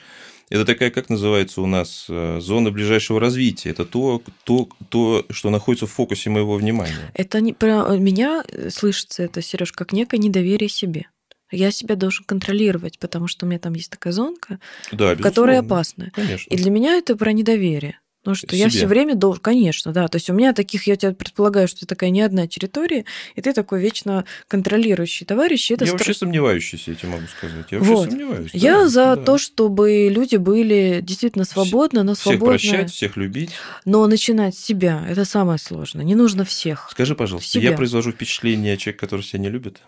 [0.51, 3.71] это такая, как называется у нас, э, зона ближайшего развития.
[3.71, 7.11] Это то, то, то, что находится в фокусе моего внимания.
[7.15, 11.07] Это не про меня слышится это, Сереж, как некое недоверие себе.
[11.51, 14.59] Я себя должен контролировать, потому что у меня там есть такая зонка,
[14.93, 16.11] да, которая опасна.
[16.15, 16.53] Конечно.
[16.53, 17.99] И для меня это про недоверие.
[18.25, 18.59] Потому что Себе.
[18.59, 20.09] я все время должен, конечно, да.
[20.09, 23.05] То есть у меня таких, я тебя предполагаю, что ты такая не одна территория,
[23.35, 25.71] и ты такой вечно контролирующий товарищ.
[25.71, 25.99] Это я стра...
[25.99, 27.67] вообще сомневающийся, я тебе могу сказать.
[27.71, 27.89] Я вот.
[27.89, 28.51] вообще сомневаюсь.
[28.55, 29.17] Я да, за да.
[29.17, 32.57] то, чтобы люди были действительно свободны, но свободны.
[32.57, 33.51] Всех прощать, всех любить.
[33.85, 36.03] Но начинать с себя– это самое сложное.
[36.03, 36.89] Не нужно всех.
[36.93, 37.73] Скажи, пожалуйста, себя.
[37.73, 39.83] я произвожу впечатление человека, который себя не любит?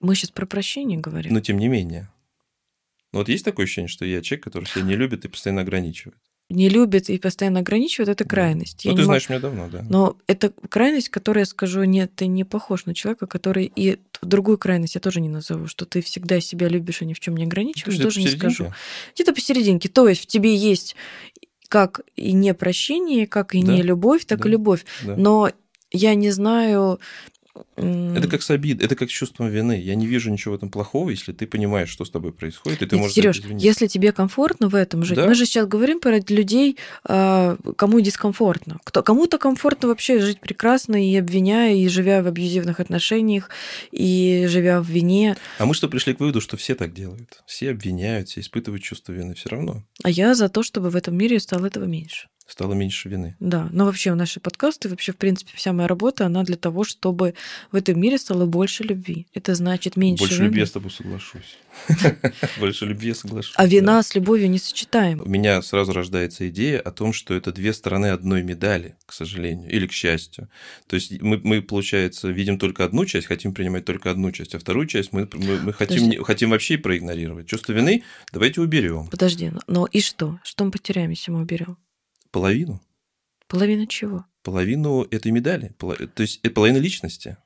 [0.00, 1.32] Мы сейчас про прощение говорим.
[1.32, 2.10] Но тем не менее.
[3.14, 6.18] Ну, вот есть такое ощущение, что я человек, который себя не любит и постоянно ограничивает?
[6.48, 8.84] Не любит и постоянно ограничивает, это крайность.
[8.84, 9.30] Ну, я ты знаешь мог...
[9.30, 9.84] меня давно, да.
[9.88, 14.56] Но это крайность, которая, я скажу, нет, ты не похож на человека, который и другую
[14.56, 17.44] крайность я тоже не назову, что ты всегда себя любишь и ни в чем не
[17.44, 18.72] ограничиваешь, тоже не скажу.
[19.14, 19.88] Где-то посерединке.
[19.88, 20.94] То есть в тебе есть
[21.68, 24.84] как и не прощение, как и да, не любовь, так да, и любовь.
[25.02, 25.16] Да.
[25.16, 25.50] Но
[25.90, 27.00] я не знаю,
[27.76, 29.80] это как с обид, это как с чувством вины.
[29.80, 32.86] Я не вижу ничего в этом плохого, если ты понимаешь, что с тобой происходит, и
[32.86, 35.26] ты Нет, можешь Сереж, если тебе комфортно в этом жить, да?
[35.26, 38.78] мы же сейчас говорим про людей, а, кому дискомфортно.
[38.84, 43.50] Кто, кому-то комфортно вообще жить прекрасно и обвиняя, и живя в абьюзивных отношениях,
[43.90, 45.36] и живя в вине.
[45.58, 47.42] А мы что пришли к выводу, что все так делают.
[47.46, 49.84] Все обвиняют, все испытывают чувство вины все равно.
[50.02, 53.36] А я за то, чтобы в этом мире стало этого меньше стало меньше вины.
[53.40, 57.34] Да, но вообще наши подкасты, вообще, в принципе, вся моя работа, она для того, чтобы
[57.72, 59.26] в этом мире стало больше любви.
[59.34, 60.44] Это значит меньше Больше вины.
[60.46, 61.58] любви я с тобой соглашусь.
[62.60, 63.54] Больше любви я соглашусь.
[63.56, 65.20] А вина с любовью не сочетаем.
[65.20, 69.70] У меня сразу рождается идея о том, что это две стороны одной медали, к сожалению,
[69.70, 70.48] или к счастью.
[70.86, 74.58] То есть мы, мы получается, видим только одну часть, хотим принимать только одну часть, а
[74.58, 77.46] вторую часть мы, мы, мы хотим, хотим вообще проигнорировать.
[77.48, 79.08] Чувство вины давайте уберем.
[79.08, 80.38] Подожди, но и что?
[80.44, 81.76] Что мы потеряем, если мы уберем?
[82.36, 82.82] Половину.
[83.48, 84.26] Половина чего?
[84.42, 85.74] Половину этой медали.
[85.78, 87.38] То есть это половина личности.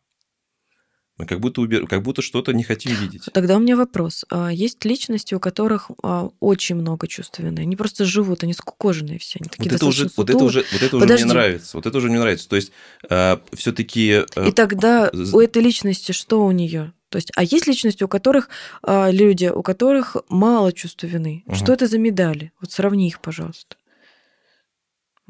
[1.16, 1.86] Мы как будто, убер...
[1.86, 3.28] как будто что-то не хотим видеть.
[3.32, 4.24] Тогда у меня вопрос.
[4.30, 7.60] А есть личности, у которых а, очень много чувств вины.
[7.60, 9.38] Они просто живут, они скукоженные все.
[9.40, 11.76] Они такие вот, это уже, вот это уже, вот это уже мне нравится.
[11.76, 12.48] Вот это уже мне нравится.
[12.48, 12.72] То есть
[13.08, 14.24] а, все-таки.
[14.44, 16.92] И тогда у этой личности что у нее?
[17.10, 18.48] То есть, а есть личности, у которых
[18.84, 21.44] люди, у которых мало чувства вины.
[21.46, 21.54] Угу.
[21.54, 22.50] Что это за медали?
[22.60, 23.76] Вот сравни их, пожалуйста.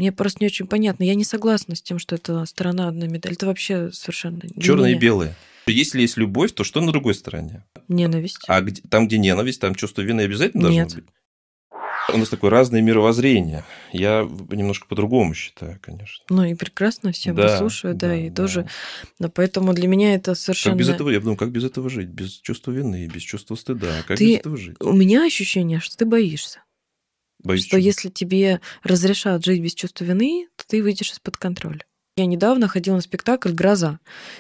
[0.01, 1.05] Мне просто не очень понятно.
[1.05, 3.35] Я не согласна с тем, что это сторона одной медали.
[3.35, 4.41] Это вообще совершенно...
[4.59, 5.37] Черное и белое.
[5.67, 7.65] Если есть любовь, то что на другой стороне?
[7.87, 8.39] Ненависть.
[8.49, 10.89] А где, там, где ненависть, там чувство вины обязательно Нет.
[10.89, 11.11] должно быть?
[12.15, 13.63] У нас такое разное мировоззрение.
[13.93, 16.25] Я немножко по-другому считаю, конечно.
[16.31, 18.35] Ну и прекрасно, всем да, послушаю, да, да, и да.
[18.37, 18.67] тоже.
[19.19, 20.77] Но поэтому для меня это совершенно...
[20.77, 22.09] Как без этого, я думаю, как без этого жить?
[22.09, 24.03] Без чувства вины, без чувства стыда.
[24.09, 24.33] Как ты...
[24.33, 24.77] без этого жить?
[24.81, 26.61] У меня ощущение, что ты боишься.
[27.43, 27.81] Боюсь что чего?
[27.81, 31.85] если тебе разрешат жить без чувства вины, то ты выйдешь из-под контроля.
[32.17, 33.99] Я недавно ходила на спектакль «Гроза»,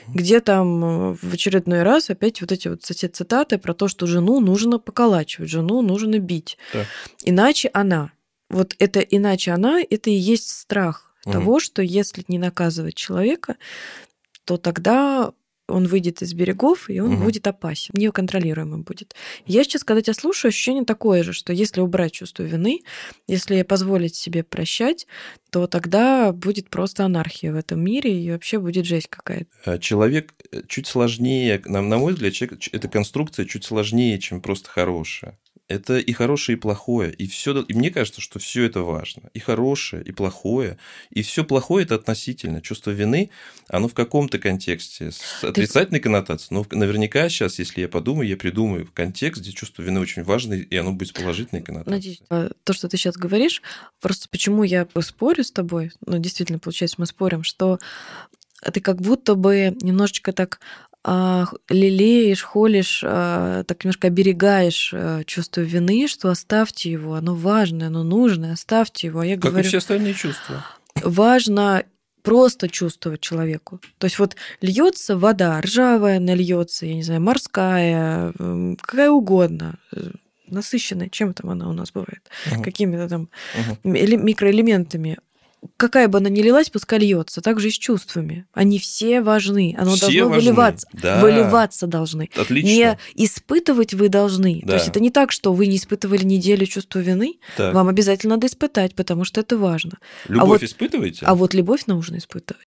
[0.09, 4.41] где там э, в очередной раз опять вот эти вот цитаты про то, что жену
[4.41, 6.59] нужно поколачивать, жену нужно бить.
[6.75, 6.85] Да.
[7.25, 8.13] Иначе она.
[8.51, 11.33] Вот это иначе она, это и есть страх угу.
[11.33, 13.57] того, что если не наказывать человека,
[14.45, 15.33] то тогда
[15.71, 17.25] он выйдет из берегов, и он угу.
[17.25, 19.15] будет опасен, неконтролируемым будет.
[19.47, 22.81] Я сейчас, когда тебя слушаю, ощущение такое же, что если убрать чувство вины,
[23.27, 25.07] если позволить себе прощать,
[25.51, 29.47] то тогда будет просто анархия в этом мире, и вообще будет жесть какая-то.
[29.65, 34.41] А человек э, чуть сложнее, на, на мой взгляд, человек, эта конструкция чуть сложнее, чем
[34.41, 35.39] просто хорошая.
[35.71, 37.13] Это и хорошее, и плохое.
[37.13, 39.31] И, все, и мне кажется, что все это важно.
[39.35, 40.79] И хорошее, и плохое.
[41.11, 42.61] И все плохое это относительно.
[42.61, 43.31] Чувство вины,
[43.69, 46.57] оно в каком-то контексте с отрицательной коннотацией.
[46.59, 50.77] Но наверняка сейчас, если я подумаю, я придумаю контекст, где чувство вины очень важно, и
[50.77, 51.97] оно будет с положительной коннотацией.
[51.97, 53.63] Надеюсь, а, то, что ты сейчас говоришь,
[54.01, 57.79] просто почему я спорю с тобой, ну, действительно, получается, мы спорим, что
[58.73, 60.59] ты как будто бы немножечко так
[61.03, 67.87] а, лелеешь, холишь, а, так немножко оберегаешь а, чувство вины, что оставьте его, оно важное,
[67.87, 69.21] оно нужное, оставьте его.
[69.21, 70.65] А я как говорю, и все остальные чувства.
[71.03, 71.85] Важно
[72.23, 73.81] просто чувствовать человеку.
[73.99, 78.33] То есть вот льется вода, ржавая нальется, я не знаю, морская,
[78.79, 80.11] какая угодно, э,
[80.49, 82.63] насыщенная, чем там она у нас бывает, угу.
[82.63, 83.79] какими-то там угу.
[83.85, 85.19] микроэлементами
[85.77, 87.41] какая бы она ни лилась, пускай льется.
[87.41, 88.47] Так же и с чувствами.
[88.53, 89.75] Они все важны.
[89.79, 90.41] Оно Все должно важны.
[90.43, 90.89] выливаться.
[90.93, 91.21] Да.
[91.21, 92.29] Выливаться должны.
[92.37, 92.69] Отлично.
[92.69, 94.61] Не испытывать вы должны.
[94.63, 94.75] То Да.
[94.75, 97.39] есть это не так, что вы не испытывали неделю чувства вины.
[97.57, 97.75] Так.
[97.75, 99.99] Вам обязательно надо испытать, потому что это важно.
[100.29, 101.25] Любовь вот- испытываете?
[101.27, 102.67] А вот любовь нужно испытывать.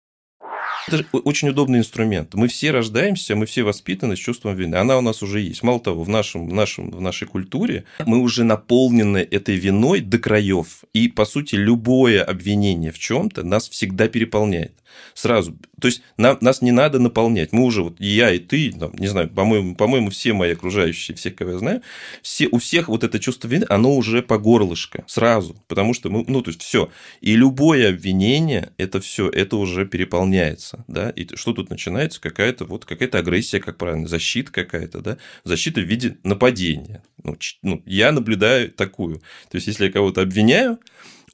[0.94, 2.34] Это очень удобный инструмент.
[2.34, 4.76] Мы все рождаемся, мы все воспитаны с чувством вины.
[4.76, 5.64] Она у нас уже есть.
[5.64, 10.18] Мало того, в, нашем, в, нашем, в нашей культуре мы уже наполнены этой виной до
[10.18, 10.84] краев.
[10.94, 14.74] И, по сути, любое обвинение в чем-то нас всегда переполняет.
[15.14, 15.58] Сразу.
[15.80, 17.52] То есть нам, нас не надо наполнять.
[17.52, 21.16] Мы уже, вот и я, и ты, там, не знаю, по-моему, по-моему, все мои окружающие,
[21.16, 21.82] все, кого я знаю,
[22.22, 25.56] все, у всех вот это чувство вины, оно уже по горлышко сразу.
[25.68, 26.90] Потому что мы, ну, то есть все.
[27.22, 30.84] И любое обвинение, это все, это уже переполняется.
[30.88, 31.10] Да?
[31.12, 32.22] И что тут начинается?
[32.22, 35.18] Какая-то вот какая-то агрессия, как правильно, защита какая-то, да?
[35.44, 37.04] защита в виде нападения.
[37.24, 39.20] Ну, ну, я наблюдаю такую.
[39.50, 40.80] То есть, если я кого-то обвиняю,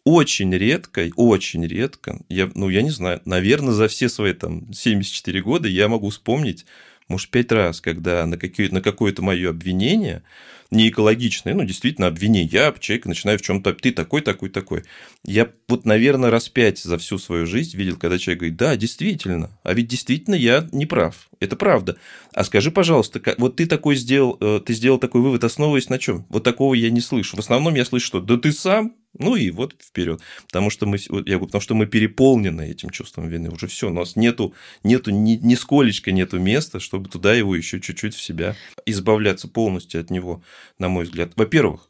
[0.06, 5.41] очень редко, очень редко, я, ну, я не знаю, наверное, за все свои там 74
[5.41, 6.66] года я могу вспомнить,
[7.08, 10.24] может, пять раз, когда на, какие, на какое-то мое обвинение,
[10.72, 14.84] не экологичное, ну, действительно, обвинение, я человека начинаю в чем-то, ты такой, такой, такой.
[15.24, 19.51] Я вот, наверное, раз пять за всю свою жизнь видел, когда человек говорит, да, действительно,
[19.64, 21.97] а ведь действительно я не прав, это правда.
[22.36, 26.26] А скажи, пожалуйста, вот ты такой сделал, э, ты сделал такой вывод, основываясь на чем?
[26.28, 27.38] Вот такого я не слышу.
[27.38, 30.20] В основном я слышу, что да ты сам, ну и вот вперед.
[30.48, 33.50] Потому что мы, я говорю, потому что мы переполнены этим чувством вины.
[33.52, 38.14] Уже все, у нас нету, нету ни, нисколечко нету места, чтобы туда его еще чуть-чуть
[38.14, 40.44] в себя избавляться полностью от него,
[40.78, 41.32] на мой взгляд.
[41.38, 41.90] Во-первых,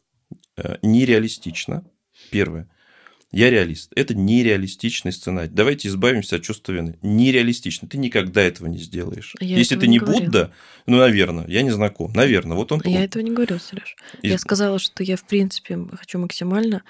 [0.56, 1.84] э, нереалистично.
[2.30, 2.70] Первое.
[3.36, 3.92] Я реалист.
[3.94, 5.50] Это нереалистичный сценарий.
[5.52, 6.98] Давайте избавимся от чувства вины.
[7.02, 7.86] Нереалистично.
[7.86, 9.34] Ты никогда этого не сделаешь.
[9.40, 10.24] Я Если ты не не говорила.
[10.24, 10.52] Будда,
[10.86, 12.10] ну, наверное, я не знаком.
[12.14, 12.80] Наверное, вот он.
[12.86, 13.94] Я он- этого не говорю, Сереж.
[14.22, 16.82] из- Я сказала, что я, в принципе, хочу максимально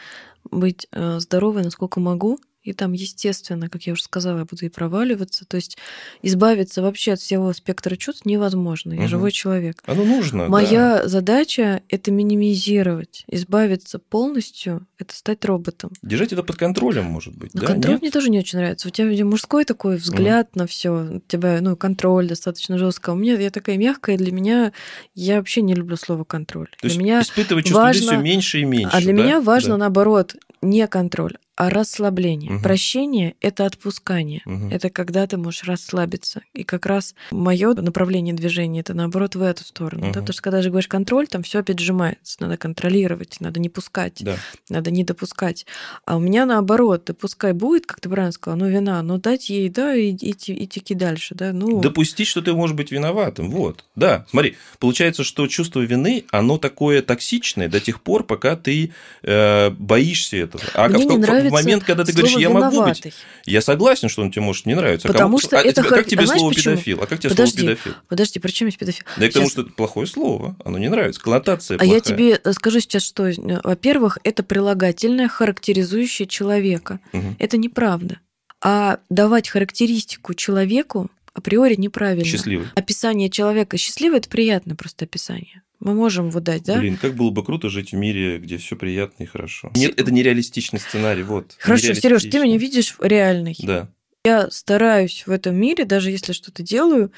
[0.49, 2.39] быть э, здоровой, насколько могу.
[2.67, 5.45] И там, естественно, как я уже сказала, я буду и проваливаться.
[5.47, 5.79] То есть
[6.23, 8.93] избавиться вообще от всего спектра чувств невозможно.
[8.93, 9.09] Я Мгм.
[9.09, 9.83] живой человек.
[9.87, 10.45] Оно нужно.
[10.45, 10.49] да.
[10.51, 15.91] Моя задача это минимизировать, избавиться полностью, это стать роботом.
[16.03, 17.55] Держать это под контролем, может быть.
[17.55, 17.67] Но да?
[17.69, 18.03] контроль Нет?
[18.03, 18.89] мне тоже не очень нравится.
[18.89, 23.11] У тебя видимо, мужской такой взгляд на все, у тебя ну контроль достаточно жестко.
[23.11, 24.73] У меня я такая мягкая, для меня
[25.14, 26.67] я вообще не люблю слово контроль.
[26.71, 28.91] То для есть меня испытывать чувство важно- все меньше и меньше.
[28.97, 29.23] а для да?
[29.23, 29.77] меня важно, Да.
[29.79, 30.35] наоборот,
[30.67, 32.51] не контроль, а расслабление.
[32.53, 32.62] Мгм.
[32.62, 34.43] Прощение– это отпускание.
[34.45, 34.71] Мгм.
[34.71, 36.43] Это когда ты можешь расслабиться.
[36.53, 40.03] И как раз мое направление движения это наоборот в эту сторону.
[40.03, 40.12] да, Мгм.
[40.14, 42.37] Потому что когда же говоришь контроль, там все опять сжимается.
[42.41, 44.37] Надо контролировать, надо не пускать, Да.
[44.69, 45.64] надо не допускать.
[46.05, 49.49] А у меня наоборот, да пускай будет, как ты правильно сказала, ну вина, но дать
[49.49, 51.81] ей, да, и, и, те- и теки дальше, да, ну.
[51.81, 53.51] Допустить, что ты можешь быть виноватым.
[53.51, 53.85] Вот.
[53.95, 58.93] Да, смотри, получается, что чувство вины, оно такое токсичное до тех пор, пока ты
[59.23, 60.56] э, боишься этого.
[60.75, 63.13] А Мне в, не в- в нравится момент, когда ты говоришь, я могу быть,
[63.45, 65.09] я согласен, что он тебе может не нравиться.
[65.09, 66.75] А Потому кому- что а это хар- как тебе а знаешь слово почему?
[66.75, 67.03] педофил?
[67.03, 67.93] А как тебе Подожди, слово педофил?
[68.09, 69.05] Подожди, при чем есть педофил?
[69.17, 71.95] Да и потому что это плохое слово, оно не нравится, коннотация А плохая.
[71.95, 77.01] я тебе э, скажу сейчас, что, э, во-первых, это прилагательное, характеризующее человека.
[77.13, 77.37] Мгм.
[77.39, 78.21] Это неправда.
[78.63, 82.25] А давать характеристику человеку априори неправильно.
[82.25, 82.67] Счастливый.
[82.75, 85.63] Описание человека счастливый это приятное просто описание.
[85.87, 86.80] Мы можем его дать, да?
[86.80, 89.70] Блин, как было бы круто жить в мире, где все приятно и хорошо.
[89.76, 91.55] Нет, это нереалистичный сценарий, вот.
[91.61, 93.57] Хорошо, Сереж, ты меня видишь реальный.
[93.62, 93.89] Да.
[94.24, 97.12] Я стараюсь в этом мире, даже если что-то делаю,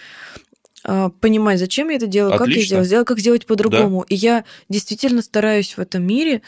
[0.84, 2.66] а, понимать, зачем я это делаю, как я Отлично.
[2.66, 4.02] сделаю, сделать, как сделать по-другому.
[4.02, 6.42] И я действительно стараюсь в этом мире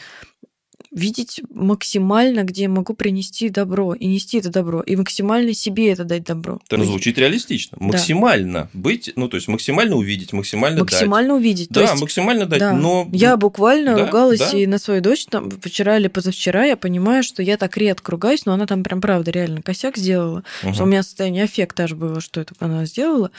[0.91, 6.03] видеть максимально, где я могу принести добро и нести это добро, и максимально себе это
[6.03, 6.59] дать добро.
[6.67, 7.77] Это ну, звучит реалистично.
[7.79, 11.69] Максимально быть, ну, то есть максимально увидеть, максимально, максимально увидеть.
[11.69, 11.75] дать.
[11.75, 12.73] То Да, есть, максимально дать, да.
[12.73, 13.07] но...
[13.13, 14.57] Я буквально Да, ругалась да.
[14.57, 18.45] и на свою дочь там вчера или позавчера я понимаю, что я так редко ругаюсь,
[18.45, 20.43] но она там прям правда реально косяк сделала.
[20.63, 20.73] Мгм.
[20.73, 23.31] что у меня состояние аффекта аж было, что это она сделала,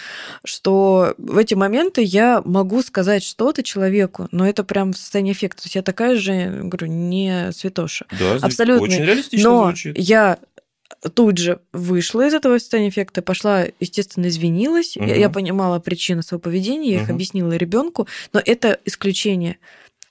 [0.44, 5.62] что в эти моменты я могу сказать что-то человеку, но это прям состояние аффекта.
[5.62, 8.07] То есть я такая же, говорю, не святоша.
[8.16, 8.82] Да, абсолютно.
[8.82, 9.99] Очень реалистично Но звучит.
[9.99, 10.38] я
[11.14, 14.95] тут же вышла из этого состояния эффекта, пошла, естественно, извинилась.
[14.97, 15.14] Я, Мгм.
[15.14, 17.14] я понимала причины своего поведения, я их Мгм.
[17.14, 19.57] объяснила ребенку, но это исключение.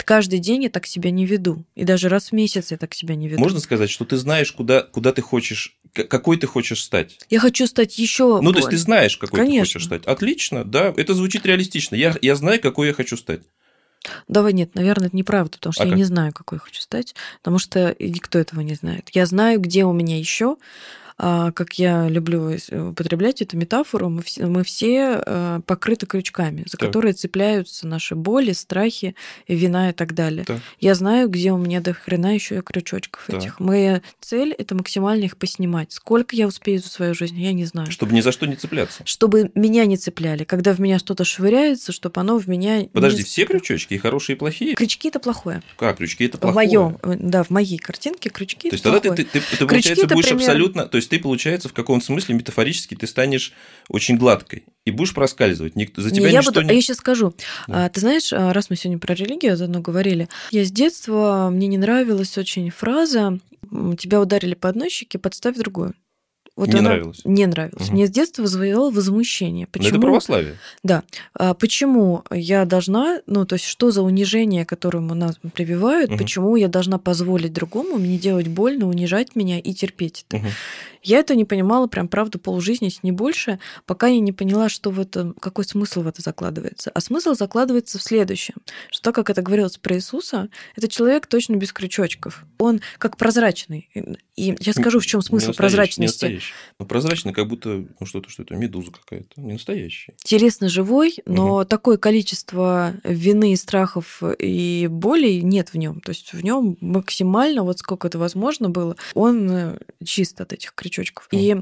[0.04, 1.64] Каждый день я так себя не веду.
[1.76, 3.40] И даже раз в месяц я так себя не веду.
[3.40, 7.20] Можно сказать, что ты знаешь, куда, куда ты хочешь, какой ты хочешь стать.
[7.30, 8.42] Я хочу стать еще.
[8.42, 9.62] Ну, то есть ты знаешь, какой ты Конечно.
[9.66, 10.06] хочешь стать.
[10.06, 11.96] Отлично, да, это звучит реалистично.
[11.96, 13.42] Я, я знаю, какой я хочу стать.
[14.28, 15.98] Давай нет, наверное, это неправда, потому что А я как?
[15.98, 19.10] не знаю, какой я хочу стать, потому что никто этого не знает.
[19.14, 20.58] Я знаю, где у меня еще
[21.22, 26.88] как я люблю употреблять эту метафору, мы все, мы все э, покрыты крючками, за так.
[26.88, 29.16] которые цепляются наши боли, страхи,
[29.48, 30.46] вина и так далее.
[30.46, 30.60] Так.
[30.80, 33.38] Я знаю, где у меня до хрена еще и крючочков так.
[33.38, 33.60] этих.
[33.60, 35.92] Моя цель это максимально их поснимать.
[35.92, 37.92] Сколько я успею за свою жизнь, я не знаю.
[37.92, 39.04] Чтобы ни за что не цепляться.
[39.06, 40.44] Чтобы меня не цепляли.
[40.44, 42.88] Когда в меня что-то швыряется, чтобы оно в меня.
[42.94, 43.24] Подожди, не...
[43.26, 44.74] все крючочки и хорошие, и плохие?
[44.74, 45.62] Крючки это плохое.
[45.78, 46.68] Как крючки это плохое?
[46.68, 48.72] В моем, да, в моей картинке крючки.
[48.72, 50.42] То есть тогда ты, ты, ты, ты получается будешь пример...
[50.42, 53.52] абсолютно, то есть ты получается в каком-то смысле метафорически ты станешь
[53.90, 55.74] очень гладкой и будешь проскальзывать.
[55.98, 56.76] За тебя не, я буду, не...
[56.76, 57.36] Я сейчас скажу.
[57.68, 57.86] Да.
[57.86, 61.68] А, ты знаешь, а, раз мы сегодня про религию заодно говорили, я с детства мне
[61.68, 63.40] не нравилась очень фраза
[64.00, 65.96] "тебя ударили по одной щеке, подставь другую".
[66.56, 67.22] Вот не нравилось.
[67.24, 67.88] Не нравилось.
[67.88, 67.94] Угу.
[67.94, 69.68] Мне с детства вызывало возмущение.
[69.68, 69.90] Почему?
[69.90, 70.56] Но это православие.
[70.84, 71.04] Да.
[71.34, 76.20] А почему я должна, ну, то есть, что за унижение, которому нас прививают, угу.
[76.20, 80.38] почему я должна позволить другому мне делать больно, унижать меня и терпеть это?
[80.38, 80.48] Угу.
[81.04, 84.92] Я это не понимала прям, правда, полжизни, если не больше, пока я не поняла, что
[84.92, 86.92] в этом, какой смысл в это закладывается.
[86.94, 88.56] А смысл закладывается в следующем,
[88.92, 92.46] что так как это говорилось про Иисуса, это человек точно без крючочков.
[92.60, 93.90] Он как прозрачный.
[94.36, 96.26] И я скажу, в чем смысл не прозрачности.
[96.26, 96.40] Не
[96.80, 100.14] ну, прозрачный, как будто ну, что-то, что это, медуза какая-то, не настоящий.
[100.24, 101.66] Интересно живой, но угу.
[101.66, 106.00] такое количество вины, страхов и болей нет в нем.
[106.02, 110.74] То есть в нем максимально, вот сколько это возможно было, он э, чист от этих
[110.74, 111.28] крючков крючочков.
[111.32, 111.56] И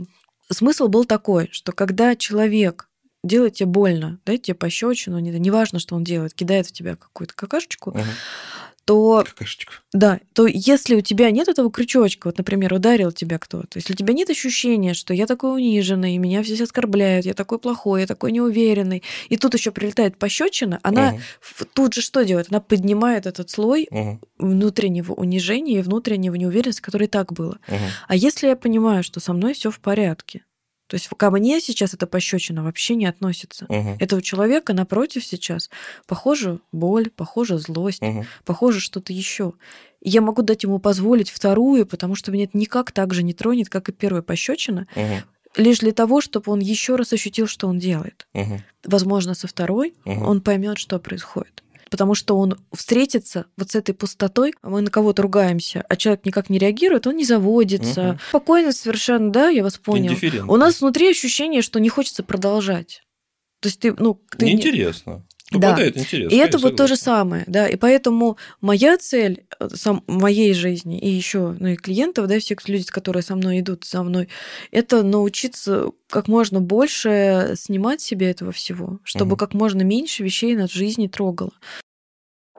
[0.51, 2.89] смысл был такой, что когда человек
[3.23, 7.91] делает тебе больно, дает тебе пощечину, неважно, что он делает, кидает в тебя какую-то какашечку,
[7.91, 8.03] uh-huh
[8.85, 9.23] то...
[9.25, 9.73] Какашечку.
[9.93, 13.95] Да, то если у тебя нет этого крючочка, вот, например, ударил тебя кто-то, если у
[13.95, 18.31] тебя нет ощущения, что я такой униженный, меня все оскорбляют, я такой плохой, я такой
[18.31, 21.65] неуверенный, и тут еще прилетает пощечина, она угу.
[21.73, 22.47] тут же что делает?
[22.49, 24.19] Она поднимает этот слой угу.
[24.37, 27.57] внутреннего унижения и внутреннего неуверенности, который и так было.
[27.67, 27.77] Угу.
[28.07, 30.43] А если я понимаю, что со мной все в порядке,
[30.89, 33.65] то есть ко мне сейчас эта пощечина вообще не относится.
[33.65, 33.97] Угу.
[33.99, 35.69] Это у человека напротив сейчас
[36.07, 38.25] похоже боль, похоже злость, угу.
[38.43, 39.53] похоже что-то еще.
[40.01, 43.69] Я могу дать ему позволить вторую, потому что меня это никак так же не тронет,
[43.69, 44.87] как и первая пощечина.
[44.95, 45.61] Угу.
[45.63, 48.27] Лишь для того, чтобы он еще раз ощутил, что он делает.
[48.33, 48.59] Угу.
[48.85, 50.25] Возможно, со второй угу.
[50.25, 55.21] он поймет, что происходит потому что он встретится вот с этой пустотой, мы на кого-то
[55.21, 58.11] ругаемся, а человек никак не реагирует, он не заводится.
[58.11, 58.19] Угу.
[58.29, 60.15] Спокойно совершенно, да, я вас понял.
[60.47, 63.01] У нас внутри ощущение, что не хочется продолжать.
[63.61, 65.25] То есть ты, ну, ты неинтересно.
[65.51, 66.01] Попадает да.
[66.01, 66.31] интерес.
[66.31, 67.67] И это вот то же самое, да.
[67.67, 72.67] И поэтому моя цель э, сам, моей жизни и еще, ну и клиентов, да, всех
[72.67, 74.29] людей, которые со мной идут, за мной,
[74.71, 79.37] это научиться как можно больше снимать себе этого всего, чтобы угу.
[79.37, 81.53] как можно меньше вещей над жизни трогало.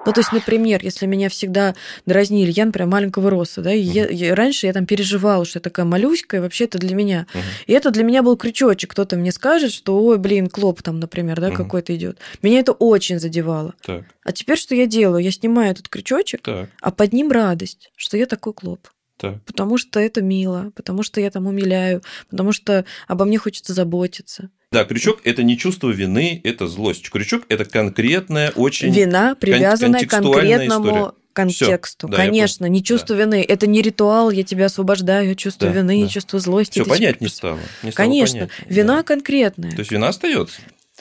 [0.07, 1.75] Ну, то есть, например, если меня всегда
[2.07, 4.13] дразнили, я, например, маленького роста, да, и uh-huh.
[4.13, 7.27] я, я, раньше я там переживала, что я такая малюська, и вообще это для меня.
[7.33, 7.41] Uh-huh.
[7.67, 8.93] И это для меня был крючочек.
[8.93, 11.57] Кто-то мне скажет, что, ой, блин, клоп там, например, да, uh-huh.
[11.57, 12.19] какой-то идет.
[12.41, 13.75] Меня это очень задевало.
[13.83, 14.05] Так.
[14.25, 15.23] А теперь что я делаю?
[15.23, 16.71] Я снимаю этот крючочек, так.
[16.81, 18.89] а под ним радость, что я такой клоп.
[19.19, 19.43] Так.
[19.45, 24.49] Потому что это мило, потому что я там умиляю, потому что обо мне хочется заботиться.
[24.73, 27.11] Да, крючок– это не чувство вины, это злость.
[27.11, 31.13] Крючок– это конкретная, очень Вина, привязанная к конкретному история.
[31.33, 32.07] контексту.
[32.07, 33.23] Всё, да, Конечно, не чувство да.
[33.23, 33.45] вины.
[33.47, 36.09] Это не ритуал, я тебя освобождаю, чувство да, вины, да.
[36.09, 36.81] чувство злости.
[36.81, 37.59] Все понять не стало.
[37.83, 39.03] Не стало Конечно, понятнее, вина да.
[39.03, 39.73] конкретная.
[39.73, 40.61] То есть вина остается.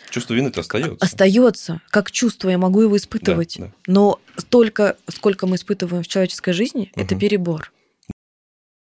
[0.10, 1.06] Чувство вины-то остается.
[1.06, 1.82] Остается.
[1.92, 3.58] Как чувство я могу его испытывать.
[3.60, 3.72] Да, да.
[3.86, 7.04] Но столько, сколько мы испытываем в человеческой жизни, угу.
[7.06, 7.72] это перебор.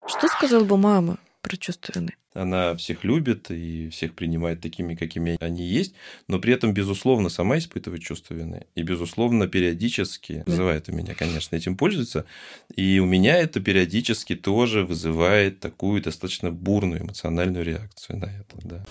[0.07, 1.17] Что сказал бы мама
[1.47, 2.15] прочувствованы.
[2.35, 5.95] Она всех любит и всех принимает такими, какими они есть,
[6.27, 8.67] но при этом, безусловно, сама испытывает чувство вины.
[8.75, 10.51] И, безусловно, периодически да.
[10.51, 12.27] вызывает у меня, конечно, этим пользуется.
[12.75, 18.57] И у меня это периодически тоже вызывает такую достаточно бурную эмоциональную реакцию на это.
[18.65, 18.85] Да.